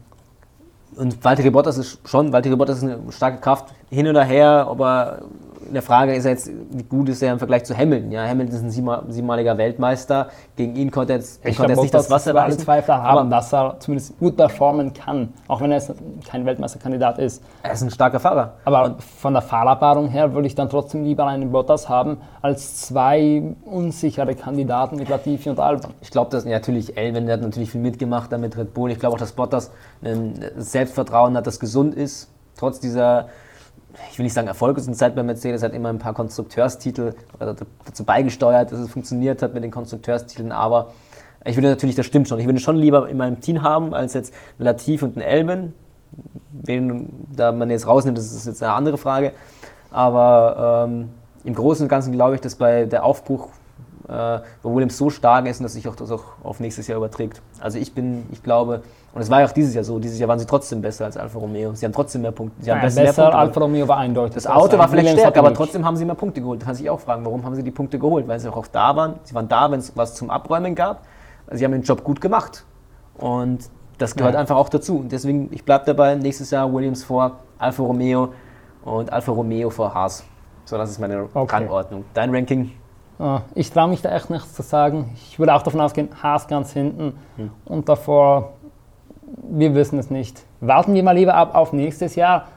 und 1.02 1.24
Valtteri 1.24 1.50
Bottas 1.50 1.80
ist 1.80 2.08
schon, 2.08 2.32
Valtteri 2.32 2.56
Bottas 2.56 2.78
ist 2.78 2.84
eine 2.84 3.00
starke 3.12 3.40
Kraft, 3.40 3.74
hin 3.90 4.08
oder 4.08 4.24
her, 4.24 4.68
aber 4.70 5.24
in 5.68 5.74
der 5.74 5.82
Frage 5.82 6.14
ist 6.16 6.26
jetzt, 6.26 6.50
wie 6.72 6.84
gut 6.84 7.10
ist 7.10 7.22
er 7.22 7.34
im 7.34 7.40
Vergleich 7.40 7.64
zu 7.64 7.76
Hamilton? 7.78 8.12
Ja, 8.12 8.28
Hamilton 8.28 8.56
ist 8.56 8.64
ein 8.64 8.70
siebenmal- 8.72 9.04
siebenmaliger 9.10 9.58
Weltmeister, 9.58 10.28
gegen 10.56 10.76
ihn 10.76 10.92
konnte 10.92 11.14
er 11.14 11.20
jetzt, 11.20 11.46
Ich 11.46 11.56
konnte 11.58 11.74
er 11.74 11.76
glaube, 11.76 11.88
jetzt 11.88 11.94
nicht 11.94 11.94
das 11.94 12.10
Wasser 12.10 12.36
reichen, 12.36 12.60
Zweifler 12.60 13.02
haben, 13.02 13.18
aber 13.20 13.30
dass 13.30 13.54
er 13.54 13.76
zumindest 13.80 14.18
gut 14.20 14.38
performen 14.38 14.94
kann, 14.94 15.34
auch 15.48 15.62
wenn 15.62 15.72
er 15.72 15.78
jetzt 15.78 15.94
kein 16.28 16.46
Weltmeisterkandidat 16.46 17.20
ist. 17.20 17.44
er 17.64 17.74
ist 17.74 17.82
ein 17.82 17.92
starker 17.92 18.20
Fahrer. 18.20 18.54
Aber 18.66 18.96
von 19.00 19.34
der 19.34 19.42
Fahrerpaarung 19.42 20.08
her 20.10 20.34
würde 20.34 20.48
ich 20.48 20.56
dann 20.56 20.70
trotzdem 20.70 21.04
lieber 21.04 21.26
einen 21.28 21.52
Bottas 21.52 21.90
haben, 21.90 22.18
als 22.42 22.82
zwei 22.82 23.44
unsichere 23.66 24.36
Kandidaten 24.36 24.98
mit 24.98 25.10
Latifi 25.10 25.50
und 25.50 25.60
Albon. 25.60 25.92
Ich 26.02 26.12
glaube, 26.12 26.32
dass 26.32 26.46
natürlich 26.46 26.98
Elvin, 26.98 27.26
der 27.26 27.36
hat 27.36 27.42
natürlich 27.42 27.72
viel 27.72 27.82
mitgemacht 27.82 28.32
da 28.32 28.38
mit 28.38 28.58
Red 28.58 28.74
Bull. 28.74 28.92
Ich 28.92 29.00
glaube 29.00 29.16
auch, 29.16 29.20
dass 29.20 29.32
Bottas 29.34 29.72
ein 30.04 30.34
Selbstvertrauen 30.58 31.36
hat, 31.38 31.48
das 31.48 31.60
gesund 31.60 31.96
ist. 31.96 32.30
Trotz 32.58 32.80
dieser, 32.80 33.28
ich 34.12 34.18
will 34.18 34.24
nicht 34.24 34.34
sagen 34.34 34.48
erfolglosen 34.48 34.96
bei 35.16 35.24
Mercedes, 35.24 35.64
hat 35.64 35.74
immer 35.74 35.90
ein 35.90 36.00
paar 36.00 36.14
Konstrukteurstitel 36.14 37.14
dazu 37.40 38.04
beigesteuert, 38.04 38.72
dass 38.72 38.80
es 38.80 38.90
funktioniert 38.90 39.42
hat 39.42 39.54
mit 39.54 39.64
den 39.64 39.72
Konstrukteurstiteln. 39.72 40.52
Aber 40.52 40.92
ich 41.46 41.56
würde 41.56 41.70
natürlich, 41.70 41.96
das 41.96 42.06
stimmt 42.06 42.28
schon, 42.28 42.40
ich 42.40 42.46
würde 42.46 42.60
schon 42.60 42.76
lieber 42.76 43.10
in 43.10 43.18
meinem 43.18 43.42
Team 43.42 43.62
haben, 43.62 43.94
als 43.94 44.14
jetzt 44.14 44.34
einen 44.58 44.66
Latif 44.66 45.04
und 45.04 45.18
einen 45.18 45.26
Elvin. 45.26 45.74
wen 46.52 47.10
da 47.36 47.52
man 47.52 47.70
jetzt 47.70 47.88
rausnimmt, 47.88 48.18
das 48.18 48.32
ist 48.32 48.46
jetzt 48.46 48.62
eine 48.62 48.74
andere 48.74 48.98
Frage. 48.98 49.32
Aber 49.90 50.88
ähm, 50.88 51.10
im 51.44 51.56
Großen 51.56 51.84
und 51.84 51.90
Ganzen 51.90 52.12
glaube 52.12 52.36
ich, 52.36 52.42
dass 52.42 52.56
bei 52.56 52.86
der 52.86 53.04
Aufbruch 53.04 53.50
äh, 54.08 54.40
wo 54.64 54.74
Williams 54.76 54.98
so 54.98 55.10
stark 55.10 55.46
ist 55.48 55.60
und 55.60 55.64
dass 55.64 55.74
sich 55.74 55.88
auch 55.88 55.96
das 55.96 56.12
auch 56.12 56.24
auf 56.44 56.60
nächstes 56.60 56.88
Jahr 56.88 56.98
überträgt. 56.98 57.42
Also 57.60 57.78
ich 57.78 57.94
bin, 57.94 58.26
ich 58.32 58.42
glaube, 58.44 58.82
und 59.14 59.22
es 59.22 59.30
war 59.30 59.42
ja 59.42 59.48
auch 59.48 59.52
dieses 59.52 59.74
Jahr 59.76 59.84
so, 59.84 60.00
dieses 60.00 60.20
Jahr 60.20 60.30
waren 60.30 60.40
sie 60.40 60.46
trotzdem 60.46 60.82
besser 60.82 61.06
als 61.06 61.18
Alfa 61.18 61.38
Romeo. 61.38 61.74
Sie 61.76 61.86
haben 61.86 61.92
trotzdem 61.94 62.22
mehr 62.22 62.32
Punkte. 62.32 62.64
Sie 62.64 62.72
haben 62.72 62.78
Ja, 62.80 62.86
besser, 62.86 63.24
Punkte 63.24 63.38
Alfa 63.38 63.60
Romeo 63.60 63.88
war 63.88 63.98
eindeutig. 63.98 64.36
das 64.36 64.48
Auto 64.48 64.78
war 64.78 64.88
vielleicht 64.88 65.10
stärker, 65.18 65.40
aber 65.40 65.54
trotzdem 65.54 65.86
haben 65.86 65.98
sie 65.98 66.06
mehr 66.06 66.16
Punkte 66.16 66.40
geholt. 66.42 66.62
Da 66.62 66.68
kann 66.68 66.76
sich 66.76 66.90
auch 66.90 67.00
fragen, 67.00 67.26
warum 67.26 67.44
haben 67.44 67.56
sie 67.56 67.64
die 67.64 67.72
Punkte 67.72 68.00
geholt? 68.00 68.28
Weil 68.28 68.40
sie 68.40 68.48
auch 68.52 68.68
da 68.68 68.96
waren. 68.96 69.16
Sie 69.24 69.36
waren 69.36 69.50
da, 69.50 69.70
wenn 69.70 69.80
es 69.80 69.96
was 69.98 70.16
zum 70.16 70.30
Abräumen 70.30 70.76
gab. 70.76 71.04
Sie 71.52 71.66
haben 71.66 71.74
den 71.74 71.82
Job 71.84 72.04
gut 72.04 72.22
gemacht. 72.22 72.64
Und 73.18 73.70
das 73.98 74.16
gehört 74.16 74.34
Ja. 74.36 74.40
einfach 74.40 74.56
auch 74.56 74.70
dazu. 74.70 75.00
Und 75.00 75.12
deswegen, 75.12 75.50
ich 75.52 75.66
bleibe 75.66 75.84
dabei, 75.86 76.16
nächstes 76.16 76.50
Jahr 76.52 76.72
Williams 76.74 77.04
vor 77.04 77.38
Alfa 77.60 77.84
Romeo 77.84 78.30
und 78.86 79.12
Alfa 79.12 79.32
Romeo 79.34 79.70
vor 79.70 79.94
Haas. 79.94 80.24
So, 80.66 80.78
das 80.78 80.90
ist 80.90 81.00
meine 81.00 81.28
Okay. 81.34 81.56
Rangordnung. 81.58 82.06
Dein 82.14 82.34
Ranking? 82.34 82.72
Ah, 83.22 83.42
Ich 83.54 83.70
traue 83.72 83.88
mich 83.90 84.02
da 84.02 84.10
echt 84.16 84.32
nichts 84.32 84.54
zu 84.54 84.64
sagen. 84.64 85.12
Ich 85.14 85.38
würde 85.38 85.54
auch 85.54 85.62
davon 85.62 85.80
ausgehen, 85.80 86.10
Haas 86.24 86.48
ganz 86.48 86.74
hinten. 86.74 87.14
Und 87.66 87.88
davor, 87.88 88.54
wir 89.44 89.76
wissen 89.76 90.00
es 90.00 90.10
nicht. 90.10 90.42
Warten 90.60 90.96
wir 90.96 91.04
mal 91.04 91.12
lieber 91.16 91.36
ab 91.36 91.54
auf 91.54 91.72
nächstes 91.72 92.16
Jahr 92.16 92.48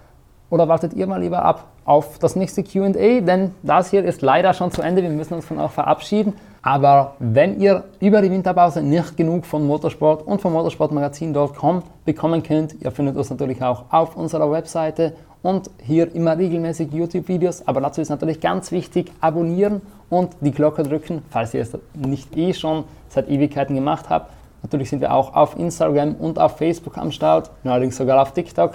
oder 0.51 0.69
wartet 0.69 0.95
ihr 0.95 1.07
mal 1.07 1.21
lieber 1.21 1.45
ab 1.45 1.65
auf 1.85 2.19
das 2.19 2.37
nächste 2.37 2.63
QA? 2.63 3.21
Denn 3.21 3.55
das 3.63 3.91
hier 3.91 4.05
ist 4.05 4.23
leider 4.23 4.55
schon 4.55 4.71
zu 4.71 4.83
Ende. 4.83 5.03
Wir 5.03 5.11
müssen 5.11 5.35
uns 5.35 5.47
von 5.47 5.59
auch 5.59 5.71
verabschieden. 5.71 6.35
Aber 6.63 7.15
wenn 7.19 7.61
ihr 7.61 7.85
über 8.01 8.23
die 8.23 8.31
Winterpause 8.31 8.83
nicht 8.83 9.17
genug 9.17 9.45
von 9.45 9.67
Motorsport 9.67 10.27
und 10.27 10.41
von 10.41 10.53
motorsportmagazin.com 10.53 11.83
bekommen 12.05 12.43
könnt, 12.43 12.81
ihr 12.81 12.91
findet 12.91 13.17
uns 13.17 13.29
natürlich 13.29 13.63
auch 13.63 13.85
auf 13.91 14.17
unserer 14.17 14.51
Webseite 14.51 15.15
und 15.43 15.69
hier 15.83 16.15
immer 16.15 16.39
regelmäßig 16.39 16.91
YouTube-Videos. 16.91 17.69
Aber 17.69 17.83
dazu 17.83 18.01
ist 18.01 18.09
natürlich 18.09 18.41
ganz 18.41 18.73
wichtig, 18.73 19.13
abonnieren 19.21 19.83
und 20.09 20.31
die 20.41 20.53
Glocke 20.53 20.83
drücken, 20.83 21.23
falls 21.29 21.53
ihr 21.53 21.61
es 21.61 21.77
nicht 21.95 22.35
eh 22.35 22.55
schon 22.55 22.85
seit 23.11 23.29
Ewigkeiten 23.29 23.75
gemacht 23.75 24.09
habt. 24.09 24.33
Natürlich 24.63 24.89
sind 24.89 25.03
wir 25.03 25.13
auch 25.13 25.35
auf 25.35 25.59
Instagram 25.59 26.15
und 26.15 26.39
auf 26.39 26.57
Facebook 26.57 26.97
am 26.97 27.13
Start, 27.13 27.51
neuerdings 27.63 27.99
sogar 27.99 28.23
auf 28.23 28.33
TikTok. 28.33 28.73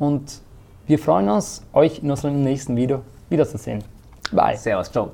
Und 0.00 0.40
wir 0.86 0.98
freuen 0.98 1.28
uns, 1.28 1.62
euch 1.72 2.02
in 2.02 2.10
unserem 2.10 2.42
nächsten 2.42 2.76
Video 2.76 3.02
wiederzusehen. 3.30 3.82
Bye. 4.32 4.56
Servus, 4.56 4.90
ciao. 4.90 5.10